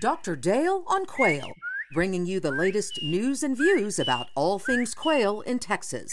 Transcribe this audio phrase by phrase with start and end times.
[0.00, 0.34] Dr.
[0.34, 1.52] Dale on Quail,
[1.92, 6.10] bringing you the latest news and views about all things quail in Texas.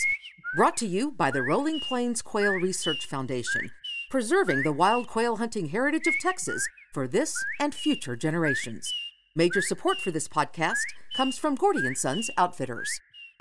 [0.57, 3.71] Brought to you by the Rolling Plains Quail Research Foundation,
[4.09, 8.91] preserving the wild quail hunting heritage of Texas for this and future generations.
[9.37, 10.83] Major support for this podcast
[11.15, 12.89] comes from Gordy and Sons Outfitters.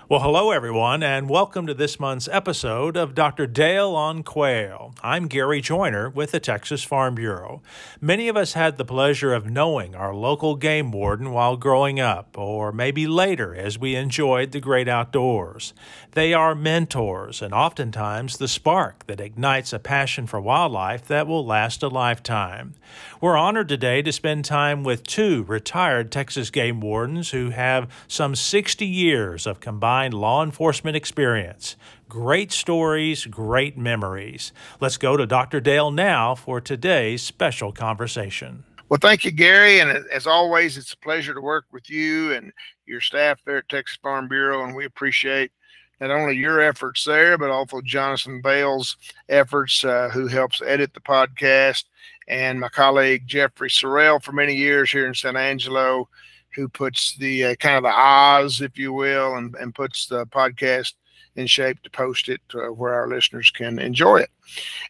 [0.09, 3.49] Well, hello, everyone, and welcome to this month's episode of Dr.
[3.49, 4.95] Dale on Quail.
[5.03, 7.61] I'm Gary Joiner with the Texas Farm Bureau.
[8.01, 12.39] Many of us had the pleasure of knowing our local game warden while growing up,
[12.39, 15.75] or maybe later as we enjoyed the great outdoors.
[16.13, 21.45] They are mentors and oftentimes the spark that ignites a passion for wildlife that will
[21.45, 22.75] last a lifetime.
[23.21, 28.37] We're honored today to spend time with two retired Texas game wardens who have some
[28.37, 31.77] 60 years of combined combined law enforcement experience.
[32.09, 34.53] Great stories, great memories.
[34.81, 35.61] Let's go to Dr.
[35.61, 38.65] Dale now for today's special conversation.
[38.89, 39.79] Well, thank you, Gary.
[39.79, 42.53] And as always, it's a pleasure to work with you and
[42.85, 44.65] your staff there at Texas Farm Bureau.
[44.65, 45.53] And we appreciate
[46.01, 48.97] not only your efforts there, but also Jonathan Bale's
[49.29, 51.85] efforts, uh, who helps edit the podcast,
[52.27, 56.09] and my colleague Jeffrey Sorrell for many years here in San Angelo
[56.57, 60.27] who puts the uh, kind of the Oz, if you will, and, and puts the
[60.27, 60.95] podcast
[61.37, 64.31] in shape to post it uh, where our listeners can enjoy it.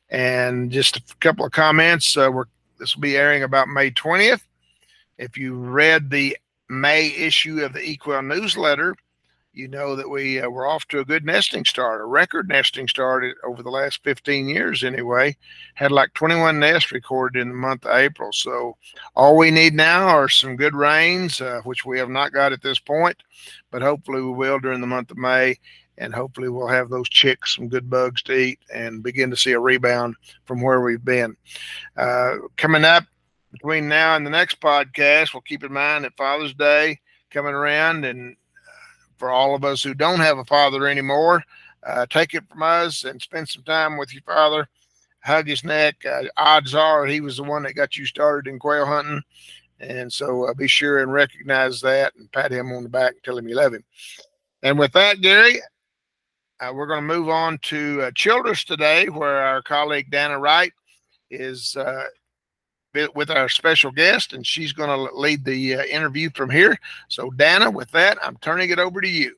[0.09, 2.17] And just a couple of comments.
[2.17, 2.44] Uh, we're,
[2.78, 4.42] this will be airing about May 20th.
[5.19, 6.37] If you read the
[6.69, 8.94] May issue of the eQuail newsletter,
[9.56, 12.86] you know that we uh, were off to a good nesting start, a record nesting
[12.86, 15.34] start over the last 15 years anyway.
[15.74, 18.32] Had like 21 nests recorded in the month of April.
[18.32, 18.76] So
[19.14, 22.62] all we need now are some good rains, uh, which we have not got at
[22.62, 23.16] this point,
[23.70, 25.58] but hopefully we will during the month of May.
[25.98, 29.52] And hopefully we'll have those chicks some good bugs to eat and begin to see
[29.52, 31.34] a rebound from where we've been.
[31.96, 33.04] Uh, coming up
[33.50, 38.04] between now and the next podcast, we'll keep in mind that Father's Day coming around
[38.04, 38.36] and
[39.19, 41.42] for all of us who don't have a father anymore.
[41.82, 44.69] Uh, take it from us and spend some time with your father.
[45.22, 45.97] Hug his neck.
[46.04, 49.22] Uh, odds are he was the one that got you started in quail hunting.
[49.81, 53.22] And so uh, be sure and recognize that and pat him on the back and
[53.25, 53.84] tell him you love him.
[54.62, 55.60] And with that, Gary,
[56.60, 60.72] uh, we're going to move on to uh, Childress today, where our colleague Dana Wright
[61.31, 62.05] is uh,
[63.14, 66.78] with our special guest, and she's going to lead the uh, interview from here.
[67.08, 69.34] So, Dana, with that, I'm turning it over to you.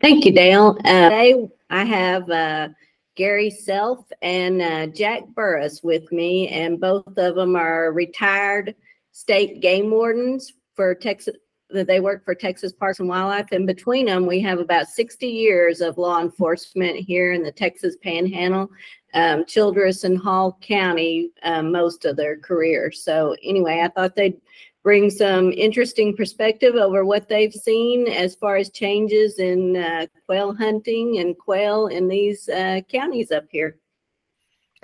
[0.00, 0.76] Thank you, Dale.
[0.84, 2.68] Uh, today I have uh,
[3.14, 8.74] Gary Self and uh, Jack Burrus with me, and both of them are retired
[9.12, 11.36] state game wardens for Texas.
[11.70, 15.26] That they work for Texas Parks and Wildlife, and between them, we have about 60
[15.26, 18.70] years of law enforcement here in the Texas Panhandle
[19.14, 22.92] um, Childress and Hall County um, most of their career.
[22.92, 24.40] So anyway, I thought they'd
[24.82, 30.54] bring some interesting perspective over what they've seen as far as changes in uh, quail
[30.54, 33.78] hunting and quail in these uh, counties up here.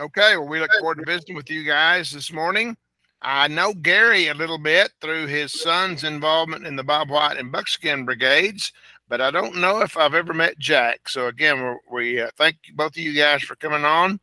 [0.00, 2.74] Okay, well, we look forward to visiting with you guys this morning.
[3.22, 7.52] I know Gary a little bit through his son's involvement in the Bob White and
[7.52, 8.72] Buckskin brigades,
[9.08, 11.08] but I don't know if I've ever met Jack.
[11.08, 14.20] So again, we uh, thank both of you guys for coming on,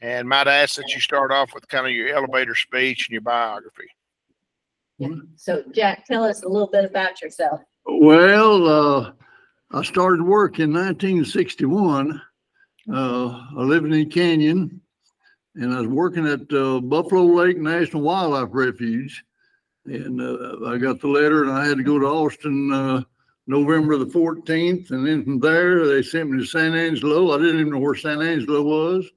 [0.00, 3.22] and might ask that you start off with kind of your elevator speech and your
[3.22, 3.88] biography.
[4.98, 5.08] Yeah.
[5.36, 7.60] So Jack, tell us a little bit about yourself.
[7.86, 9.12] Well, uh,
[9.70, 12.20] I started work in 1961.
[12.92, 14.80] Uh, I lived in Canyon,
[15.56, 19.24] and I was working at uh, Buffalo Lake National Wildlife Refuge.
[19.86, 23.02] And uh, I got the letter, and I had to go to Austin uh,
[23.46, 24.90] November the 14th.
[24.90, 27.32] And then from there, they sent me to San Angelo.
[27.32, 29.08] I didn't even know where San Angelo was.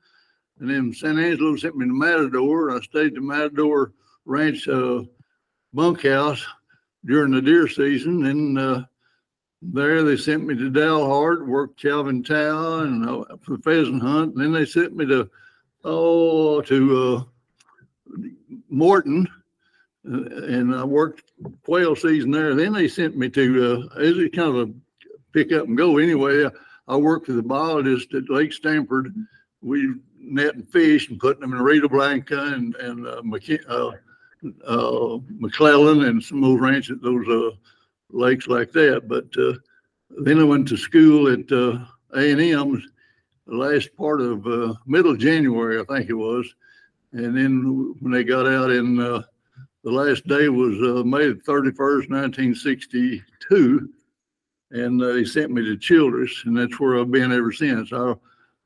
[0.59, 2.69] And then San Angelo sent me to Matador.
[2.69, 3.93] And I stayed at the Matador
[4.25, 5.03] Ranch uh,
[5.73, 6.45] bunkhouse
[7.05, 8.25] during the deer season.
[8.25, 8.83] And uh,
[9.61, 14.35] there they sent me to Dalhart, worked Calvin Town and uh, for pheasant hunt.
[14.35, 15.29] And then they sent me to,
[15.87, 18.21] oh, to uh,
[18.69, 19.27] Morton
[20.09, 21.31] uh, and I worked
[21.63, 22.55] quail season there.
[22.55, 24.73] Then they sent me to, uh, it was kind of a
[25.33, 26.49] pick up and go anyway.
[26.87, 29.13] I, worked with a biologist at Lake Stanford.
[29.61, 33.91] We netting fish and putting them in Rita Blanca and, and uh, McK- uh,
[34.65, 37.55] uh, McClellan and some old ranches, those uh,
[38.09, 39.07] lakes like that.
[39.07, 39.53] But uh,
[40.21, 41.79] then I went to school at uh,
[42.15, 42.81] A&M
[43.55, 46.53] last part of uh, middle January, I think it was.
[47.13, 49.21] And then when they got out in uh,
[49.83, 53.89] the last day was uh, May 31st, 1962.
[54.71, 57.93] And uh, he sent me to Childress, and that's where I've been ever since.
[57.93, 58.13] I,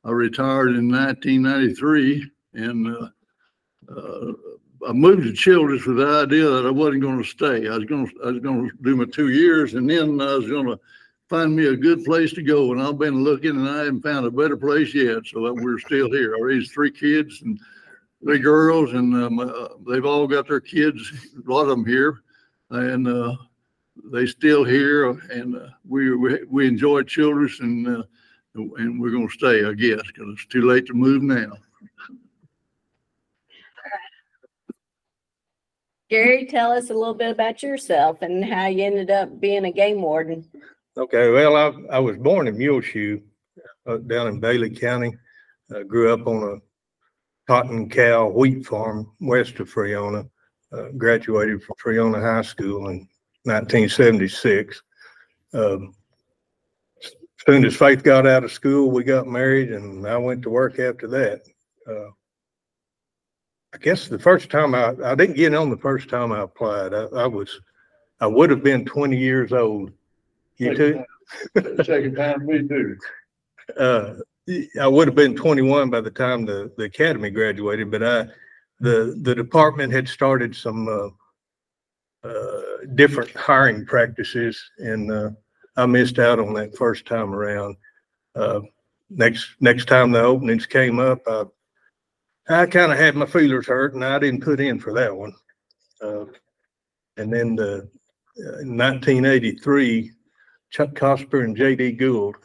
[0.04, 3.08] I retired in 1993, and uh,
[3.96, 4.32] uh,
[4.88, 7.68] I moved to Childress with the idea that I wasn't gonna stay.
[7.68, 10.76] I was gonna, I was gonna do my two years and then I was gonna
[11.32, 12.72] find me a good place to go.
[12.72, 15.24] And I've been looking and I haven't found a better place yet.
[15.24, 16.36] So that we're still here.
[16.36, 17.58] I raised three kids and
[18.22, 22.18] three girls and, um, uh, they've all got their kids, a lot of them here.
[22.68, 23.34] And, uh,
[24.12, 28.02] they still here and, uh, we, we, we enjoy Childress and, uh,
[28.54, 31.52] and we're gonna stay, I guess, because it's too late to move now.
[36.10, 39.72] Gary, tell us a little bit about yourself and how you ended up being a
[39.72, 40.46] game warden.
[40.96, 43.20] Okay, well, I, I was born in Muleshoe,
[43.86, 45.16] uh, down in Bailey County.
[45.74, 50.26] Uh, grew up on a cotton cow wheat farm west of Friona.
[50.72, 53.08] Uh, graduated from Friona High School in
[53.44, 54.82] nineteen seventy-six.
[55.54, 55.94] Um,
[57.46, 60.78] Soon as Faith got out of school, we got married and I went to work
[60.78, 61.42] after that.
[61.88, 62.10] Uh,
[63.74, 66.94] I guess the first time I, I didn't get on the first time I applied.
[66.94, 67.60] I, I was,
[68.20, 69.90] I would have been twenty years old.
[70.62, 71.04] You too?
[71.84, 72.96] Second time me too.
[73.78, 74.14] uh,
[74.80, 78.26] I would have been twenty-one by the time the, the academy graduated, but I,
[78.80, 82.62] the, the department had started some, uh, uh,
[82.94, 85.30] different hiring practices and, uh,
[85.76, 87.76] I missed out on that first time around.
[88.34, 88.60] Uh,
[89.08, 91.44] next, next time the openings came up, I,
[92.48, 95.32] I kind of had my feelers hurt and I didn't put in for that one.
[96.02, 96.26] Uh,
[97.16, 97.88] and then the,
[98.38, 100.10] uh, nineteen eighty-three,
[100.72, 101.92] Chuck Cosper and J.D.
[101.92, 102.36] Gould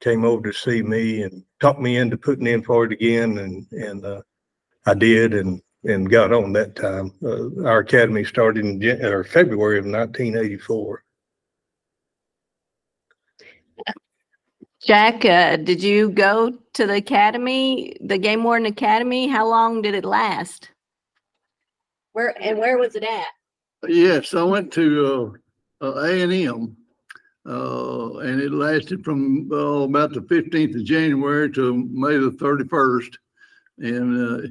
[0.00, 3.66] came over to see me and talked me into putting in for it again and,
[3.72, 4.22] and, uh,
[4.86, 7.12] I did and, and got on that time.
[7.22, 11.04] Uh, our academy started in Jan- or February of nineteen eighty-four.
[14.84, 19.28] Jack, uh, did you go to the academy, the Game Warden Academy?
[19.28, 20.70] How long did it last?
[22.12, 23.28] Where, and where was it at?
[23.88, 25.38] Yes, I went to,
[25.80, 26.76] uh, uh, A and M.
[27.44, 33.18] Uh, and it lasted from, uh, about the fifteenth of January to May the thirty-first.
[33.78, 34.48] And, uh,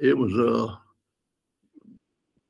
[0.00, 0.74] it was, uh,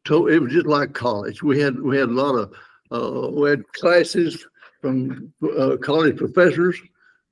[0.04, 1.42] to, it was just like college.
[1.42, 2.52] We had, we had a lot of,
[2.92, 4.46] uh, we had classes
[4.80, 6.78] from, uh, college professors.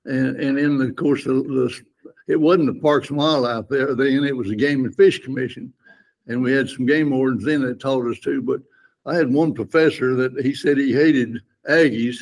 [0.05, 1.81] And, and then, of course, of the,
[2.27, 5.73] it wasn't the Parks and Wildlife there then, it was the Game and Fish Commission.
[6.27, 8.61] And we had some game wardens in that taught us too, but
[9.07, 12.19] I had one professor that he said he hated Aggies.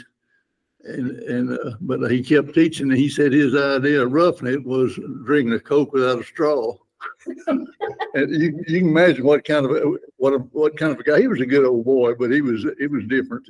[0.89, 4.65] And, and, uh, but he kept teaching, and he said his idea of roughing it
[4.65, 6.75] was drinking a Coke without a straw.
[8.15, 11.21] And you, you can imagine what kind of, what, a- what kind of a guy,
[11.21, 13.47] he was a good old boy, but he was, it was different.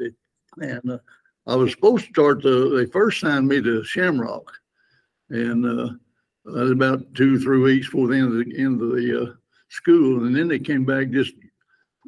[0.60, 0.98] And, uh,
[1.46, 4.50] I was supposed to start the, they first signed me to Shamrock.
[5.30, 5.92] And, uh,
[6.46, 9.34] that was about two, three weeks before the end of the, end of the, uh,
[9.68, 10.24] school.
[10.26, 11.34] And then they came back just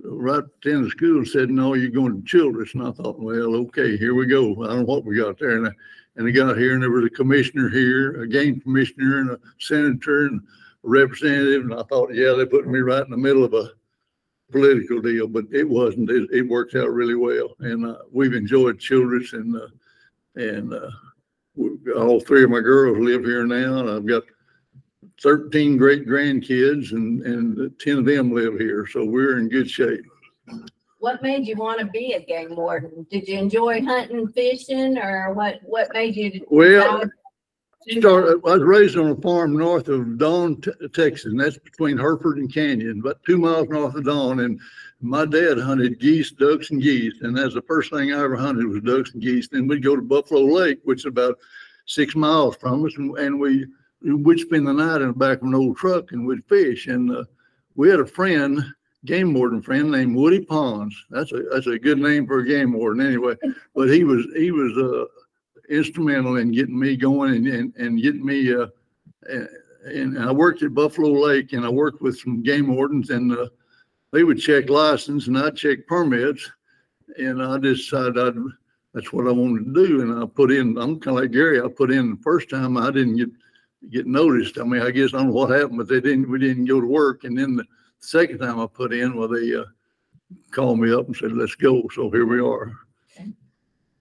[0.05, 2.75] right at the school said, no, you're going to Childress.
[2.75, 4.65] And I thought, well, okay, here we go.
[4.65, 5.57] I don't know what we got there.
[5.57, 5.71] And I,
[6.17, 9.39] and I got here and there was a commissioner here, a game commissioner and a
[9.59, 10.43] senator and a
[10.83, 11.63] representative.
[11.63, 13.71] And I thought, yeah, they put me right in the middle of a
[14.51, 16.11] political deal, but it wasn't.
[16.11, 17.55] It, it worked out really well.
[17.61, 19.69] And, uh, we've enjoyed Childress and, uh,
[20.37, 20.91] and, uh,
[21.97, 24.23] all three of my girls live here now and I've got
[25.23, 28.87] thirteen great grandkids and, and ten of them live here.
[28.87, 30.05] So we're in good shape.
[31.01, 33.07] What made you want to be a game warden?
[33.11, 36.45] Did you enjoy hunting, fishing, or what, what made you?
[36.51, 37.03] Well,
[37.89, 40.61] Started, I was raised on a farm north of Dawn,
[40.93, 44.41] Texas, and that's between Hereford and Canyon, about two miles north of Dawn.
[44.41, 44.61] And
[45.01, 47.15] my dad hunted geese, ducks and geese.
[47.23, 49.49] And that's the first thing I ever hunted was ducks and geese.
[49.49, 51.39] Then we'd go to Buffalo Lake, which is about
[51.87, 53.65] six miles from us, and, and we,
[54.03, 56.87] we'd spend the night in the back of an old truck and we'd fish.
[56.87, 57.25] And, uh,
[57.75, 58.63] we had a friend,
[59.05, 60.95] game warden friend named Woody Pons.
[61.11, 63.35] That's a, that's a good name for a game warden anyway.
[63.75, 65.05] But he was, he was, uh,
[65.73, 68.67] instrumental in getting me going and, and, and getting me, uh,
[69.29, 69.49] and,
[69.85, 73.49] and I worked at Buffalo Lake and I worked with some game wardens and, uh,
[74.11, 76.51] they would check license and I'd check permits.
[77.19, 78.35] And I decided I'd,
[78.95, 80.01] that's what I wanted to do.
[80.03, 82.77] And I put in, I'm kind of like Gary, I put in the first time
[82.77, 83.29] I didn't get,
[83.91, 84.59] get noticed.
[84.59, 86.81] I mean, I guess I don't know what happened, but they didn't, we didn't go
[86.81, 87.25] to work.
[87.25, 87.65] And then the
[88.01, 89.65] second time I put in, well, they, uh,
[90.51, 91.89] called me up and said, let's go.
[91.95, 92.73] So here we are.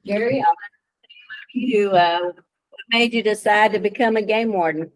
[0.03, 4.91] Gary, I'll let you, uh, what made you decide to become a game warden?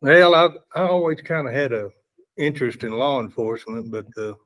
[0.00, 0.48] Well, I,
[0.78, 1.90] I always kind of had a
[2.36, 4.36] interest in law enforcement, but the,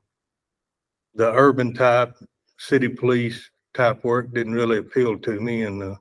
[1.15, 2.15] the urban type,
[2.57, 5.63] city police type work didn't really appeal to me.
[5.63, 5.95] And, uh,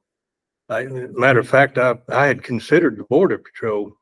[0.68, 3.92] I, matter of fact, I, I had considered the border patrol.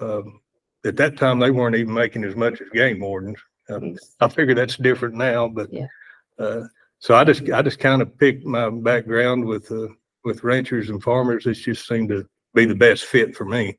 [0.00, 0.40] Um,
[0.84, 3.38] at that time, they weren't even making as much as game wardens.
[3.68, 5.86] Um, I figure that's different now, but, Yeah.
[6.38, 6.62] uh,
[7.00, 9.88] so I just, I just kind of picked my background with, uh,
[10.24, 11.46] with ranchers and farmers.
[11.46, 13.78] It just seemed to be the best fit for me.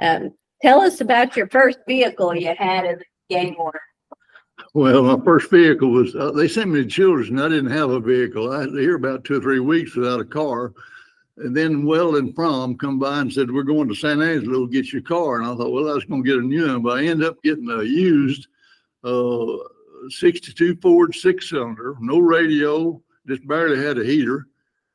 [0.00, 3.80] Um, tell us about your first vehicle you had as a game warden.
[4.74, 7.90] Well, my first vehicle was, uh, they sent me to Childress and I didn't have
[7.90, 8.52] a vehicle.
[8.52, 10.72] I had to here about two or three weeks without a car.
[11.38, 15.02] And then Weldon Prom come by and said, we're going to San Angelo, get your
[15.02, 15.36] car.
[15.36, 17.42] And I thought, well, I was gonna get a new one, but I ended up
[17.42, 18.48] getting a used,
[19.04, 19.46] uh,
[20.10, 24.48] sixty-two Ford six cylinder, no radio, just barely had a heater.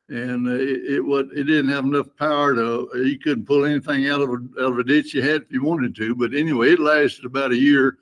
[0.09, 4.21] And it, it was, it didn't have enough power to, you couldn't pull anything out
[4.21, 6.13] of a, out of a ditch you had if you wanted to.
[6.13, 7.97] But anyway, it lasted about a year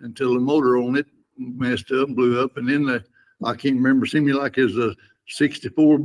[0.00, 1.06] until the motor on it
[1.38, 3.02] messed up, and blew up, and then the,
[3.44, 4.94] I can't remember, seemed me like it was a
[5.28, 6.00] sixty-four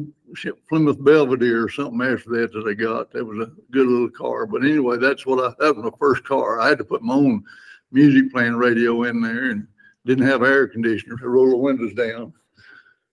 [0.69, 3.11] Plymouth Belvedere or something after that that I got.
[3.11, 4.45] That was a good little car.
[4.45, 6.61] But anyway, that's what I, that was my first car.
[6.61, 7.43] I had to put my own
[7.91, 9.67] music playing radio in there and
[10.05, 12.31] didn't have air conditioner, to roll the windows down.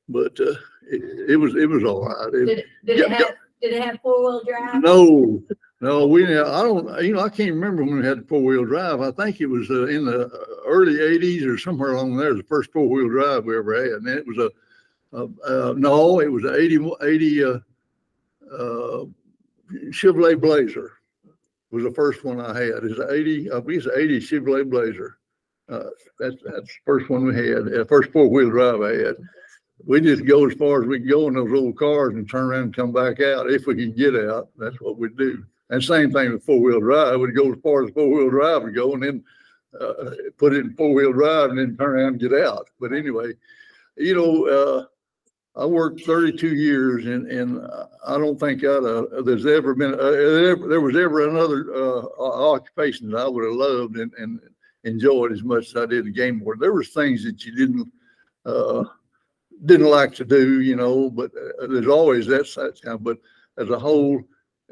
[0.09, 0.55] But, uh,
[0.91, 2.35] it, it was, it was all right.
[2.35, 4.83] It- Did, it- did Yeah, it have, did it have four-wheel drive?
[4.83, 5.43] no,
[5.83, 9.01] no, we, I don't, you know, I can't remember when we had the four-wheel drive.
[9.01, 10.31] I think it was uh, in the
[10.65, 13.95] early eighties or somewhere along there, the first four-wheel drive we ever had.
[13.95, 14.51] And it was a,
[15.13, 17.49] uh, uh, no, it was an 80 80, uh,
[18.55, 19.05] uh,
[19.91, 20.93] Chevrolet Blazer
[21.73, 22.85] was the first one I had.
[22.85, 25.19] It's an eighty, I think it's an eighty Chevrolet Blazer.
[25.69, 29.17] Uh, that's, that's the first one we had, the first four-wheel drive I had.
[29.85, 32.45] We just go as far as we can go in those old cars and turn
[32.45, 33.51] around and come back out.
[33.51, 35.45] If we can get out, that's what we do.
[35.73, 37.19] And same thing with four-wheel drive.
[37.19, 39.25] We'd go as far as four-wheel drive would go and then
[39.81, 42.69] uh, put it in four-wheel drive and then turn around and get out.
[42.79, 43.33] But anyway,
[43.97, 44.85] you know, uh,
[45.55, 47.67] I worked thirty-two years and, and
[48.07, 52.03] I don't think I'd, uh, there's ever been, uh, there, was ever another, uh,
[52.55, 54.41] occupation that I would have loved and, and
[54.85, 56.61] enjoyed as much as I did the game board.
[56.61, 57.91] There was things that you didn't,
[58.45, 58.85] uh,
[59.65, 63.19] didn't like to do, you know, but uh, there's always that side, but
[63.57, 64.23] as a whole,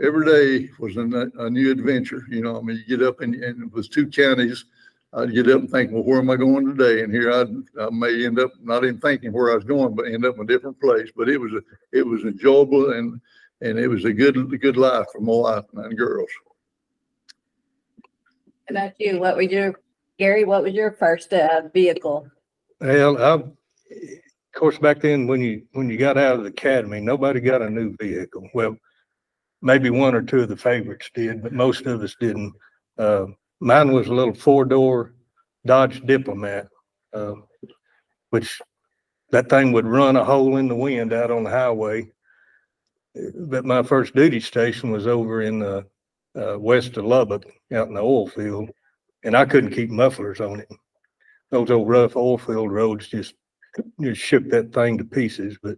[0.01, 3.65] every day was a new adventure, you know, I mean, you get up and, and
[3.65, 4.65] it was two counties.
[5.13, 7.03] I'd get up and think, well, where am I going today?
[7.03, 7.49] And here I'd,
[7.81, 10.43] I may end up not even thinking where I was going, but end up in
[10.43, 11.11] a different place.
[11.15, 13.21] But it was, a it was enjoyable and,
[13.61, 16.31] and it was a good, a good life for my wife and girls.
[18.69, 19.75] How About you, what was your,
[20.19, 22.29] Gary, what was your first, uh, vehicle?
[22.81, 23.53] Well, I, of
[24.55, 27.69] course, back then, when you, when you got out of the academy, nobody got a
[27.69, 28.49] new vehicle.
[28.55, 28.77] Well,
[29.63, 32.53] maybe one or two of the favorites did, but most of us didn't.
[32.99, 33.27] Uh,
[33.61, 35.15] mine was a little four-door
[35.67, 36.69] Dodge Diplomat,
[37.13, 37.35] uh,
[38.31, 38.61] which
[39.31, 42.11] that thing would run a hole in the wind out on the highway.
[43.35, 45.87] But my first duty station was over in, the
[46.37, 48.71] uh, west of Lubbock, out in the oil field,
[49.25, 50.69] and I couldn't keep mufflers on it
[51.51, 53.35] those old rough oil field roads just,
[54.01, 55.77] just shook that thing to pieces, but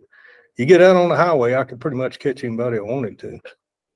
[0.57, 3.39] you get out on the highway, I could pretty much catch anybody I wanted to.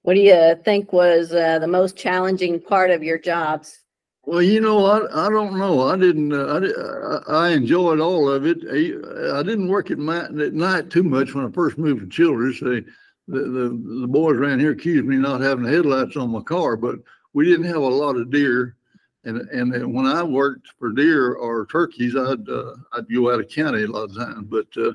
[0.06, 3.80] What do you think was, uh, the most challenging part of your jobs?
[4.22, 5.82] Well, you know, I, I don't know.
[5.82, 8.58] I didn't, uh, I, I, enjoyed all of it.
[8.70, 12.06] I, I didn't work at night, at night too much when I first moved to
[12.06, 12.60] Childress.
[12.60, 12.82] They,
[13.26, 16.76] the, the, the boys around here accused me of not having headlights on my car,
[16.76, 17.00] but
[17.32, 18.76] we didn't have a lot of deer.
[19.24, 23.50] And, and when I worked for deer or turkeys, I'd, uh, I'd go out of
[23.50, 24.92] county a lot of times, but, uh,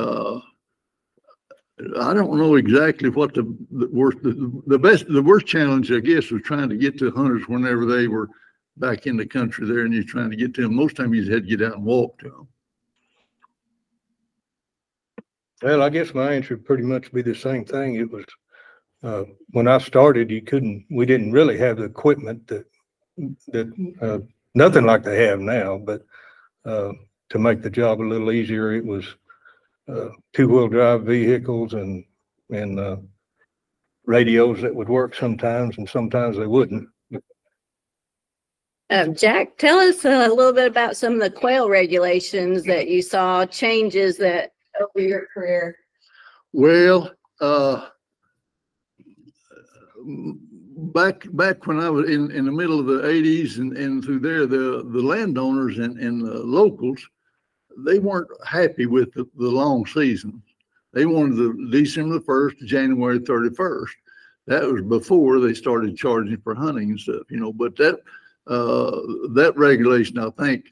[0.00, 0.40] uh,
[1.78, 6.00] I don't know exactly what the, the worst, the, the best, the worst challenge, I
[6.00, 8.30] guess, was trying to get to hunters whenever they were
[8.78, 10.74] back in the country there and you're trying to get to them.
[10.74, 12.48] Most time you had to get out and walk to them.
[15.62, 17.96] Well, I guess my answer would pretty much be the same thing.
[17.96, 18.24] It was,
[19.02, 22.64] uh, when I started, you couldn't, we didn't really have the equipment that,
[23.48, 24.18] that, uh,
[24.54, 26.02] nothing like they have now, but,
[26.64, 26.92] uh,
[27.28, 29.04] to make the job a little easier, it was,
[29.88, 32.04] uh, two-wheel drive vehicles and,
[32.50, 32.96] and, uh,
[34.06, 36.88] radios that would work sometimes and sometimes they wouldn't.
[38.88, 43.02] Um, Jack, tell us a little bit about some of the quail regulations that you
[43.02, 45.76] saw changes that over your career.
[46.52, 47.88] Well, uh,
[50.94, 54.20] back, back when I was in, in the middle of the eighties and, and through
[54.20, 57.04] there, the, the landowners and, and the locals,
[57.84, 60.42] they weren't happy with the, the long season.
[60.92, 63.96] They wanted the December first to January thirty-first.
[64.46, 68.00] That was before they started charging for hunting and stuff, you know, but that,
[68.46, 69.00] uh,
[69.34, 70.66] that regulation, I think,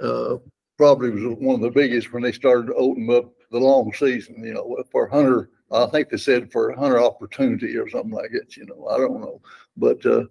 [0.00, 0.36] uh,
[0.78, 4.54] probably was one of the biggest when they started opening up the long season, you
[4.54, 8.64] know, for hunter, I think they said for hunter opportunity or something like that, you
[8.66, 9.40] know, I don't know.
[9.76, 10.24] But, uh,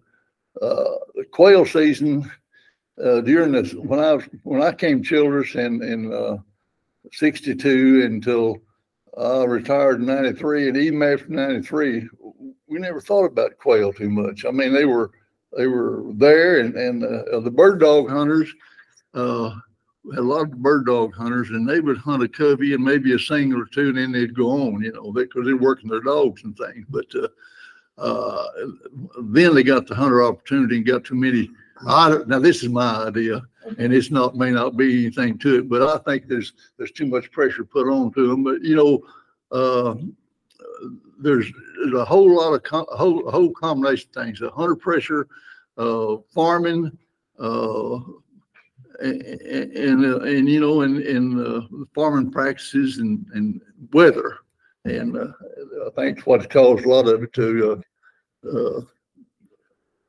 [0.62, 2.32] uh, the quail season,
[3.04, 6.38] uh, during this, when I was, when I came Childress in, in, uh,
[7.12, 8.58] sixty-two until
[9.18, 12.10] I retired in ninety-three, and even after ninety-three,
[12.68, 14.44] we never thought about quail too much.
[14.44, 15.12] I mean, they were,
[15.56, 18.52] they were there and, and, uh, the bird dog hunters,
[19.14, 19.52] uh,
[20.12, 23.14] had a lot of bird dog hunters and they would hunt a covey and maybe
[23.14, 26.02] a single or two and then they'd go on, you know, because they're working their
[26.02, 26.86] dogs and things.
[26.90, 27.28] But, uh,
[27.98, 28.48] uh,
[29.22, 31.50] then they got the hunter opportunity and got too many.
[31.88, 33.42] I don't, now this is my idea
[33.78, 37.06] and it's not, may not be anything to it, but I think there's, there's too
[37.06, 38.44] much pressure put on to them.
[38.44, 39.04] But, you know,
[39.52, 39.96] uh,
[41.20, 44.76] there's, there's a whole lot of, co- a whole, whole combination of things, the hunter
[44.76, 45.28] pressure,
[45.78, 46.98] uh, farming,
[47.40, 47.96] uh,
[49.02, 51.62] and, and, uh, and, you know, and, and, uh,
[51.94, 54.38] farming practices and, and weather.
[54.86, 55.28] And, uh,
[55.88, 57.84] I think what caused a lot of it to,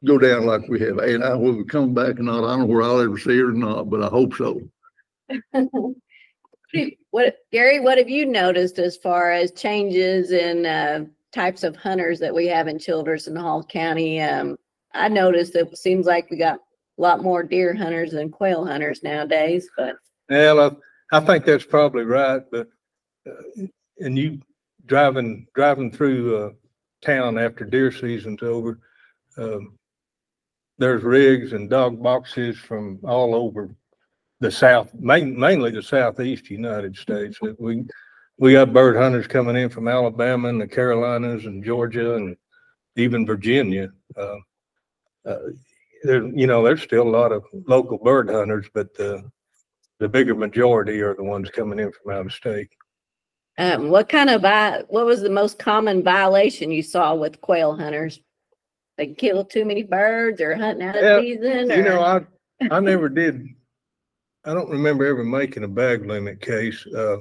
[0.07, 0.99] go down like we have.
[0.99, 2.45] And I will come back or not.
[2.45, 4.61] I don't know where I'll ever see it or not, but I hope so.
[7.11, 12.19] What, Gary, what have you noticed as far as changes in uh, types of hunters
[12.21, 14.21] that we have in Childress and Hall County?
[14.21, 14.59] Um,
[14.93, 19.03] I noticed it seems like we got a lot more deer hunters than quail hunters
[19.03, 19.97] nowadays, but
[20.29, 20.61] Well,
[21.13, 22.69] I, I think that's probably right, but,
[23.27, 23.67] uh,
[24.01, 24.41] and you
[24.85, 26.51] driving, driving through, uh,
[27.01, 28.81] town after deer season's over,
[29.39, 29.76] um,
[30.79, 33.71] there's rigs and dog boxes from all over
[34.41, 37.39] the south, main, mainly the southeast United States.
[37.59, 37.85] We,
[38.39, 42.37] we got bird hunters coming in from Alabama and the Carolinas and Georgia and
[42.97, 43.89] even Virginia.
[44.17, 44.37] Uh,
[45.25, 45.39] uh,
[46.03, 49.23] there, you know, there's still a lot of local bird hunters, but, uh,
[49.99, 52.69] the bigger majority are the ones coming in from out of state.
[53.57, 54.43] um, what kind of,
[54.89, 58.21] what was the most common violation you saw with quail hunters?
[58.97, 62.01] They kill too many birds or hunting out Yeah, of season You know.
[62.01, 62.21] I,
[62.71, 63.47] I never did,
[64.45, 66.87] I don't remember ever making a bag limit case.
[66.87, 67.19] Uh,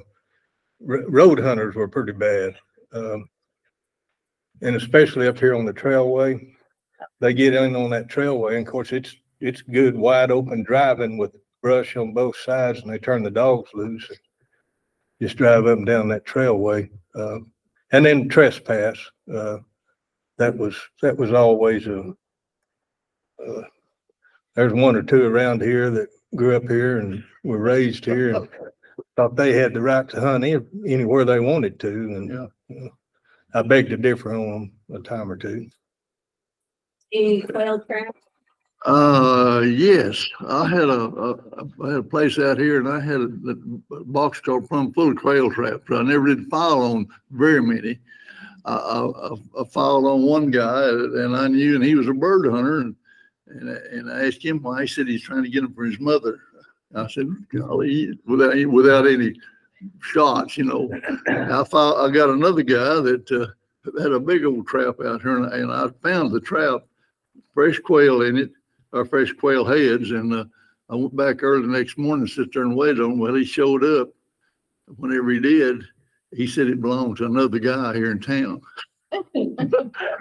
[0.87, 2.55] r- road hunters were pretty bad.
[2.93, 3.27] Um,
[4.61, 6.39] and especially up here on the trailway,
[7.19, 11.17] they get in on that trailway and of course it's, it's good wide open driving
[11.17, 14.07] with brush on both sides and they turn the dogs loose.
[14.09, 14.17] and
[15.21, 16.89] Just drive up and down that trailway.
[17.15, 17.51] Um,
[17.91, 18.97] and then trespass,
[19.33, 19.57] uh,
[20.37, 22.13] that was, that was always a,
[23.45, 23.61] uh,
[24.55, 28.47] there's one or two around here that grew up here and were raised here and
[29.15, 32.29] thought they had the right to hunt any- anywhere they wanted to, and
[32.69, 32.85] Yeah.
[32.85, 32.89] uh,
[33.53, 35.69] I beg to differ on them a time or two.
[37.13, 38.19] Any quail traps?
[38.85, 41.33] Uh, yes, I had a, a,
[41.83, 45.11] I had a place out here and I had a, a box called plumb full
[45.11, 45.85] of quail traps.
[45.89, 47.99] I never did file on very many.
[48.65, 52.49] I, I, I- filed on one guy and I knew, and he was a bird
[52.51, 52.95] hunter and,
[53.47, 54.81] and, I- and I asked him why.
[54.81, 56.39] He said he's trying to get them for his mother.
[56.95, 59.35] I said, golly, without, without any
[60.01, 60.89] shots, you know.
[61.27, 63.47] I filed, I got another guy that, uh,
[64.01, 66.81] had a big old trap out here and I- and I found the trap,
[67.53, 68.51] fresh quail in it
[68.93, 70.45] our fresh quail heads and uh,
[70.89, 73.19] I went back early the next morning, sit there and waited on him.
[73.19, 74.09] Well, he showed up.
[74.97, 75.83] Whenever he did,
[76.33, 78.61] he said it belonged to another guy here in town.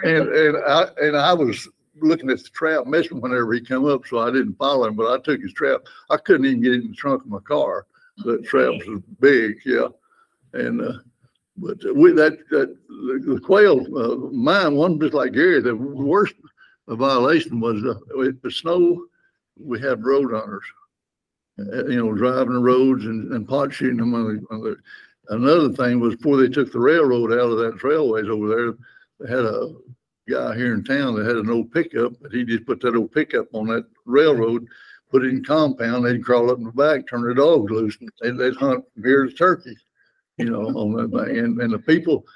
[0.04, 1.66] And, and I, and I was
[2.00, 5.10] looking at the trap messing whenever he come up, so I didn't follow him, but
[5.10, 5.80] I took his trap.
[6.10, 7.86] I couldn't even get it in the trunk of my car.
[8.18, 9.88] That trap was big, yeah.
[10.52, 10.98] And, uh,
[11.56, 16.34] but with that, that, the the quail, uh, mine, one just like Gary, the worst
[16.88, 19.06] violation was, uh, with the snow,
[19.58, 20.64] we had road hunters.
[21.58, 24.76] Uh, you know, driving the roads and, and pot shooting them on the, on the,
[25.28, 28.74] another thing was before they took the railroad out of that trailways over there,
[29.20, 29.74] they had a
[30.28, 33.12] guy here in town that had an old pickup, but he just put that old
[33.12, 34.66] pickup on that railroad,
[35.10, 38.10] put it in compound, they'd crawl up in the back, turn their dogs loose, and
[38.22, 39.76] they'd, they'd hunt deer to turkey,
[40.38, 41.38] you know, on that thing.
[41.38, 42.26] And, and the people,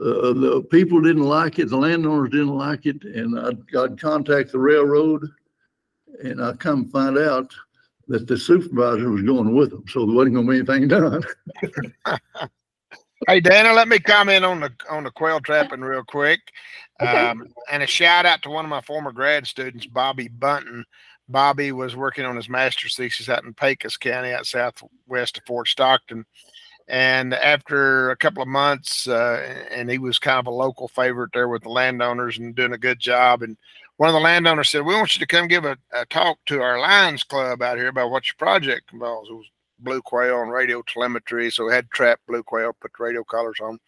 [0.00, 4.52] uh, the people didn't like it, the landowners didn't like it, and I'd, I'd contact
[4.52, 5.28] the railroad,
[6.22, 7.54] and I come find out
[8.08, 11.22] that the supervisor was going with them, so there wasn't gonna be anything done.
[13.26, 16.40] Hey, Dana, let me comment on the on the quail trapping real quick.
[17.00, 17.28] Okay.
[17.28, 20.84] Um, and a shout out to one of my former grad students, Bobby Bunton.
[21.28, 25.68] Bobby was working on his master's thesis out in Pecos County, out southwest of Fort
[25.68, 26.24] Stockton.
[26.88, 31.30] And after a couple of months, uh, and he was kind of a local favorite
[31.34, 33.42] there with the landowners and doing a good job.
[33.42, 33.58] And
[33.98, 36.62] one of the landowners said, "We want you to come give a, a talk to
[36.62, 40.52] our Lions Club out here about what your project involves." It was blue quail and
[40.52, 41.50] radio telemetry.
[41.50, 43.78] So we had trapped blue quail, put radio collars on.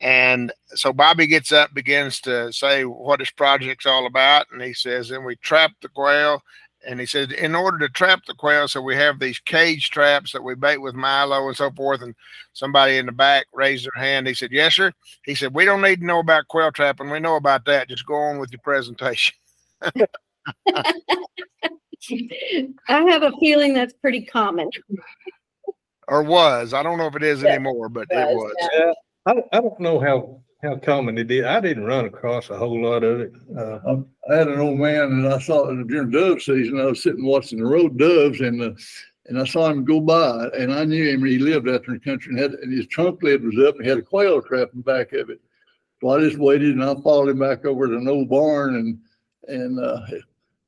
[0.00, 4.74] And so Bobby gets up, begins to say what his project's all about, and he
[4.74, 6.42] says, "And we trap the quail."
[6.86, 10.32] And he said, in order to trap the quail, so we have these cage traps
[10.32, 12.02] that we bait with Milo and so forth.
[12.02, 12.14] And
[12.52, 14.26] somebody in the back raised their hand.
[14.26, 14.92] He said, "Yes, sir."
[15.24, 17.10] He said, "We don't need to know about quail trapping.
[17.10, 17.88] We know about that.
[17.88, 19.34] Just go on with your presentation."
[22.88, 24.70] I have a feeling that's pretty common.
[26.08, 26.74] or was.
[26.74, 28.54] I don't know if it is Yeah, anymore, but it was, was.
[28.60, 28.68] yeah.
[28.78, 28.92] Yeah,
[29.26, 31.44] I, I don't know how, how common it is.
[31.44, 33.32] I didn't run across a whole lot of it.
[33.56, 33.96] Uh,
[34.30, 36.80] I had an old man and I saw during dove season.
[36.80, 38.72] I was sitting watching the road doves and, uh,
[39.26, 41.24] and I saw him go by and I knew him.
[41.24, 43.84] He lived out in the country and had, and his trunk lid was up and
[43.84, 45.40] he had a quail trap in back of it.
[46.00, 48.98] So I just waited and I followed him back over to an old barn and,
[49.48, 50.00] and, uh,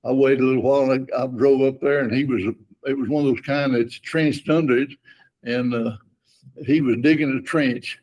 [0.04, 2.42] I waited a little while and I I drove up there and he was,
[2.84, 4.90] it was one of those kind that's trenched under it.
[5.42, 5.96] And, uh,
[6.64, 7.98] he was digging a trench.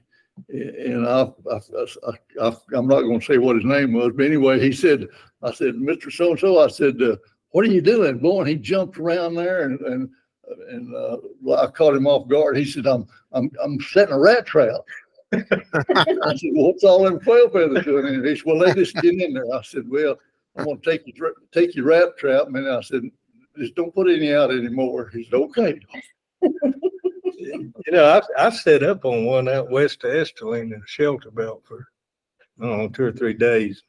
[0.49, 1.59] And I, I,
[2.07, 5.07] I, I, I'm not gonna say what his name was, but anyway, he said,
[5.41, 6.11] I said, Mr.
[6.11, 7.17] So-and-so, I said, uh,
[7.51, 8.41] what are you doing, boy?
[8.41, 10.09] And he jumped around there and, and,
[10.69, 11.17] and, uh,
[11.55, 12.57] I caught him off guard.
[12.57, 14.81] He said, I'm, I'm, I'm setting a rat trap.
[15.33, 18.29] I said, what's all them quail feathers doing in there?
[18.31, 19.53] He said, well, they just get in there.
[19.53, 20.15] I said, well,
[20.57, 22.47] I'm gonna take your, take your rat trap.
[22.47, 23.03] And I said,
[23.57, 25.09] just don't put any out anymore.
[25.13, 25.79] He said, okay.
[27.43, 31.31] You know, I, I set up on one out west of Estelline in a shelter
[31.31, 31.87] belt for,
[32.61, 33.83] I don't know, two or three days.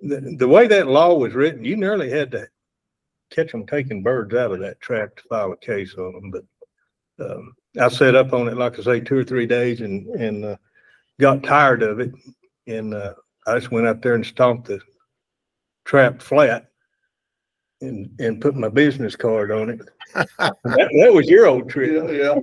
[0.00, 2.48] The, the way that law was written, you nearly had to
[3.30, 7.30] catch them taking birds out of that trap to file a case on them, but,
[7.30, 10.44] um, I set up on it, like I say, two or three days and, and,
[10.44, 10.56] uh,
[11.20, 12.12] got tired of it.
[12.66, 13.14] And, uh,
[13.46, 14.80] I just went out there and stomped the
[15.84, 16.70] trap flat
[17.80, 19.80] and, and put my business card on it.
[20.38, 21.92] That, that was your old trick.
[21.92, 22.40] Yeah, yeah.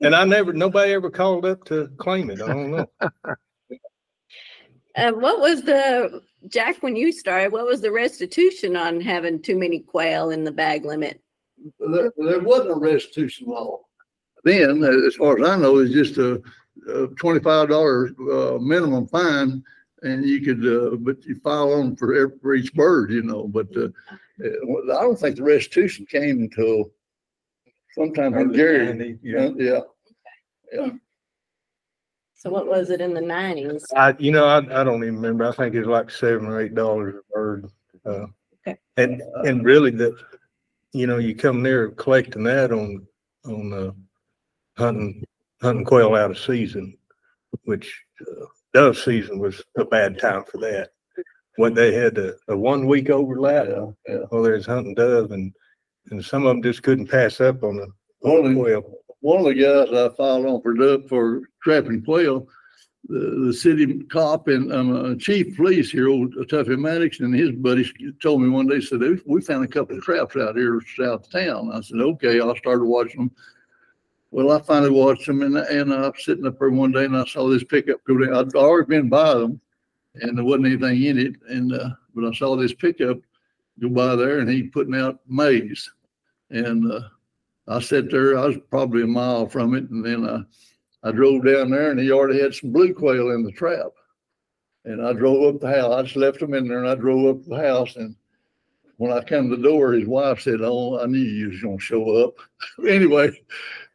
[0.00, 2.40] And I never, nobody ever called up to claim it.
[2.40, 2.86] I don't know.
[4.96, 9.56] Uh, what was the, Jack, when you started, what was the restitution on having too
[9.56, 11.22] many quail in the bag limit?
[11.78, 13.82] There, there wasn't a restitution law.
[14.42, 16.42] Then, uh, as far as I know, it's just a,
[16.88, 19.62] a twenty-five dollar, uh, minimum fine.
[20.02, 23.46] And you could, uh, but you file on for every, for each bird, you know,
[23.46, 23.88] but, uh,
[24.44, 26.90] uh, I don't think the restitution came until
[27.94, 29.18] sometime in Gary.
[29.22, 29.50] Yeah.
[29.56, 29.80] Yeah,
[30.72, 30.90] yeah.
[32.34, 33.84] So what was it in the nineties?
[33.94, 35.46] I, you know, I, I don't even remember.
[35.46, 37.70] I think it's like seven or eight dollars a bird.
[38.04, 38.26] Uh,
[38.66, 38.76] Okay.
[38.98, 40.14] and, and really that,
[40.92, 43.06] you know, you come there collecting that on,
[43.46, 43.92] on, uh,
[44.76, 45.24] hunting,
[45.62, 46.94] hunting quail out of season,
[47.64, 50.90] which, uh, dove season was a bad time for that.
[51.56, 54.16] When they had a, a one week overlap, Yeah, yeah.
[54.28, 55.54] while there's hunting dove and,
[56.10, 57.88] and some of them just couldn't pass up on the
[58.20, 58.98] One of the- quail.
[59.20, 62.48] one of the guys I filed on for dove for trapping quail,
[63.08, 67.50] the, the city cop and, um, uh, chief police here, old Tuffy Maddox and his
[67.52, 67.92] buddies
[68.22, 71.26] told me one day, said, "We- we found a couple of traps out here south
[71.26, 71.70] of town.
[71.72, 73.30] I said, okay, I started watching them.
[74.32, 77.16] Well, I finally watched them and, and I was sitting up there one day and
[77.16, 78.34] I saw this pickup go down.
[78.34, 79.60] I'd already been by them
[80.16, 81.34] and there wasn't anything in it.
[81.48, 83.18] And, uh, but I saw this pickup
[83.80, 85.90] go by there and he putting out maize.
[86.50, 87.00] And, uh,
[87.68, 91.44] I sat there, I was probably a mile from it, and then I, I drove
[91.44, 93.86] down there and he already had some blue quail in the trap.
[94.84, 97.36] And I drove up the house, I just left them in there and I drove
[97.36, 98.16] up the house and
[98.96, 101.78] when I come to the door, his wife said, oh, I knew you was gonna
[101.78, 102.34] show up.
[102.86, 103.30] Anyway,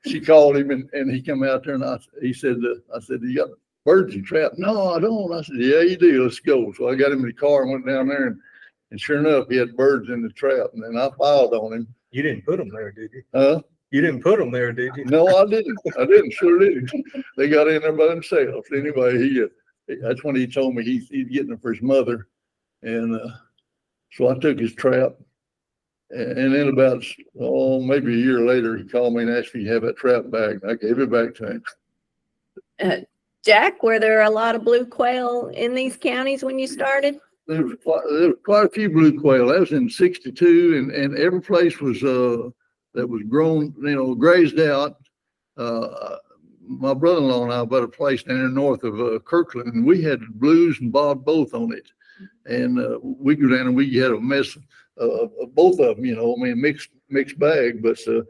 [0.07, 2.99] she called him and, and he come out there and I, he said, uh, I
[2.99, 3.49] said, you got
[3.83, 4.57] birds you trapped?
[4.57, 5.31] No, I don't.
[5.31, 6.23] I said, yeah, you do.
[6.23, 6.71] Let's go.
[6.73, 8.39] So I got him in the car and went down there and,
[8.89, 11.87] and sure enough, he had birds in the trap and then I filed on him.
[12.15, 13.23] You didn't put them there, did you?
[13.33, 13.61] Huh?
[13.91, 15.03] You didn't put them there, did you?
[15.03, 15.77] No, I didn't.
[15.99, 16.31] I didn't.
[16.31, 16.89] Sure didn't.
[17.35, 18.69] They got in there by themselves.
[18.71, 19.47] Anyway, he, uh,
[20.01, 22.29] that's when he told me he's, he's getting them for his mother.
[22.83, 23.27] And, uh,
[24.13, 25.15] so I took his trap.
[26.11, 27.03] And, and then about,
[27.37, 30.29] oh, maybe a year later, he called me and asked me to have that trap
[30.29, 30.63] back.
[30.65, 31.61] I gave it back to
[32.79, 33.05] him.
[33.43, 37.19] Jack, were there a lot of blue quail in these counties when you started?
[37.47, 39.47] There was quite, there was quite a few blue quail.
[39.47, 42.49] That was in sixty-two and, and every place was, uh,
[42.95, 44.97] that was grown, you know, grazed out.
[45.57, 46.17] Uh,
[46.67, 50.01] my brother-in-law and I bought a place down there north of, uh, Kirkland and we
[50.01, 51.87] had blues and bob both on it.
[52.47, 54.57] And, uh, we go down and we had a mess
[54.97, 58.23] of, both of them, you know, I mean, mixed, mixed bag, but, uh,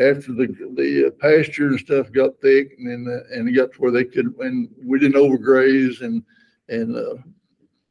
[0.00, 3.78] after the, the pasture and stuff got thick and then, uh, and it got to
[3.80, 6.22] where they could, and we didn't overgraze and,
[6.68, 7.16] and, uh,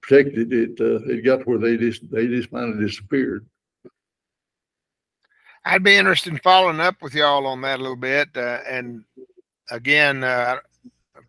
[0.08, 3.46] protected it, uh, it got to where they just, they just finally disappeared.
[5.66, 8.30] I'd be interested in following up with y'all on that a little bit.
[8.36, 9.04] Uh, and
[9.70, 10.58] again, uh,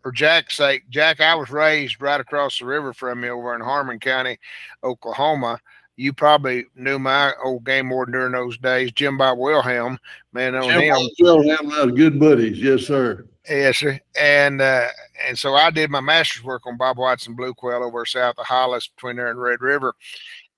[0.01, 3.61] for Jack's sake, Jack, I was raised right across the river from me over in
[3.61, 4.39] Harmon County,
[4.83, 5.59] Oklahoma.
[5.97, 9.99] You probably knew my old game warden during those days, Jim Bob Wilhelm.
[10.31, 11.09] Man, on Jim him.
[11.19, 13.25] Wilhelm and I was good buddies, yes, sir.
[13.47, 13.99] Yes, sir.
[14.19, 14.87] And uh,
[15.27, 18.45] and so I did my master's work on Bob Watson blue quail over south of
[18.45, 19.95] Hollis between there and Red River.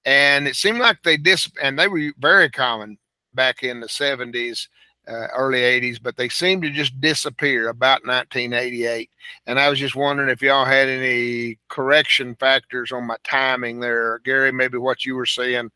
[0.05, 2.97] And it seemed like they dis and they were very common
[3.33, 4.67] back in the 70s,
[5.07, 9.09] uh, early 80s, but they seemed to just disappear about 1988.
[9.45, 14.19] And I was just wondering if y'all had any correction factors on my timing there,
[14.19, 15.71] Gary, maybe what you were seeing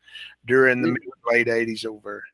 [0.46, 2.24] during the mid late 80s over.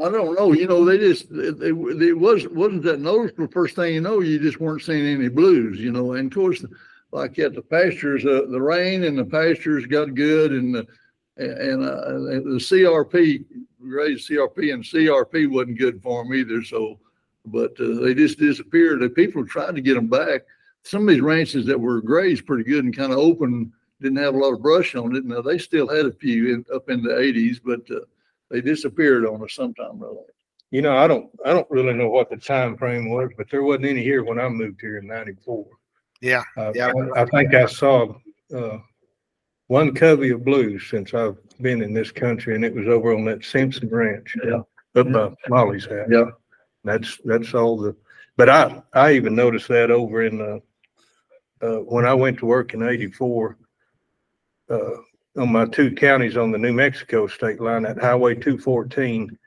[0.00, 3.48] I don't know, you know, they just, it, it, it was, wasn't that noticeable.
[3.48, 6.64] First thing you know, you just weren't seeing any blues, you know, and of course,
[7.10, 10.86] like at the pastures, uh, the rain and the pastures got good and the,
[11.36, 13.44] and, uh, the CRP,
[13.80, 16.62] raised CRP and CRP wasn't good for them either.
[16.62, 16.98] So,
[17.46, 19.00] but uh, they just disappeared.
[19.00, 20.42] The people tried to get them back.
[20.82, 24.34] Some of these ranches that were grazed pretty good and kind of open, didn't have
[24.34, 25.24] a lot of brush on it.
[25.24, 28.00] Now they still had a few in, up in the eighties, but uh,
[28.50, 30.24] they disappeared on us sometime really.
[30.70, 33.62] You know, I don't, I don't really know what the time frame was, but there
[33.62, 35.66] wasn't any here when I moved here in ninety-four.
[36.20, 36.44] Yeah.
[36.56, 36.92] Uh, Yeah.
[37.14, 38.14] I I think I saw,
[38.54, 38.78] uh,
[39.68, 43.24] one covey of blues since I've been in this country and it was over on
[43.26, 44.34] that Simpson Ranch.
[44.44, 44.60] Yeah.
[44.94, 46.08] Up by Molly's house.
[46.10, 46.30] Yeah.
[46.84, 47.94] That's, that's all the,
[48.36, 50.58] but I, I even noticed that over in, uh,
[51.64, 53.58] uh, when I went to work in eighty-four,
[54.70, 54.90] uh,
[55.38, 59.38] on my two counties on the New Mexico state line, that Highway two fourteen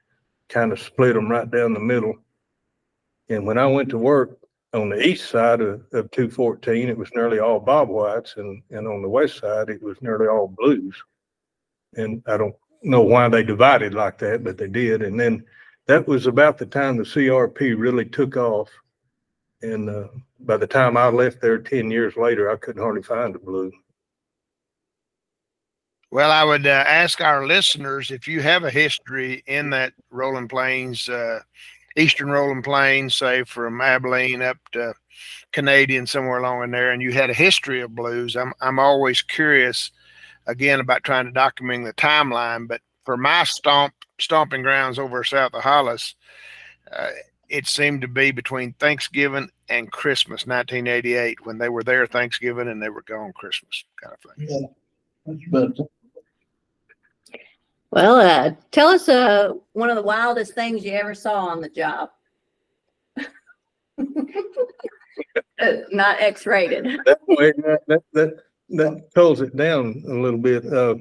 [0.49, 2.15] kind of split them right down the middle.
[3.29, 4.37] And when I went to work
[4.73, 8.63] on the east side of, of two fourteen, it was nearly all Bob Whites and,
[8.71, 10.95] and on the west side, it was nearly all blues.
[11.95, 15.01] And I don't know why they divided like that, but they did.
[15.01, 15.43] And then
[15.87, 18.69] that was about the time the CRP really took off.
[19.61, 20.07] And, uh,
[20.43, 23.71] by the time I left there ten years later, I couldn't hardly find a blue.
[26.11, 30.49] Well, I would uh, ask our listeners if you have a history in that rolling
[30.49, 31.39] plains, uh,
[31.95, 34.93] eastern rolling plains, say from Abilene up to
[35.53, 38.35] Canadian, somewhere along in there, and you had a history of blues.
[38.35, 39.91] I'm I'm always curious,
[40.47, 42.67] again, about trying to document the timeline.
[42.67, 46.15] But for my stomp stomping grounds over south of Hollis,
[46.91, 47.11] uh,
[47.47, 52.83] it seemed to be between Thanksgiving and Christmas, 1988, when they were there Thanksgiving and
[52.83, 54.69] they were gone Christmas, kind of thing.
[55.25, 55.77] That's about
[57.91, 61.69] Well, uh, tell us, uh, one of the wildest things you ever saw on the
[61.69, 62.09] job.
[65.91, 66.99] Not X-rated.
[67.05, 67.19] That
[67.87, 68.33] that, that,
[68.69, 70.65] that, pulls it down a little bit.
[70.71, 70.95] Uh,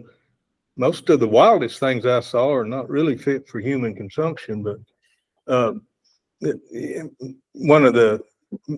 [0.76, 4.78] most of the wildest things I saw are not really fit for human consumption, but,
[5.46, 5.74] uh,
[6.40, 7.10] it-
[7.52, 8.20] one of the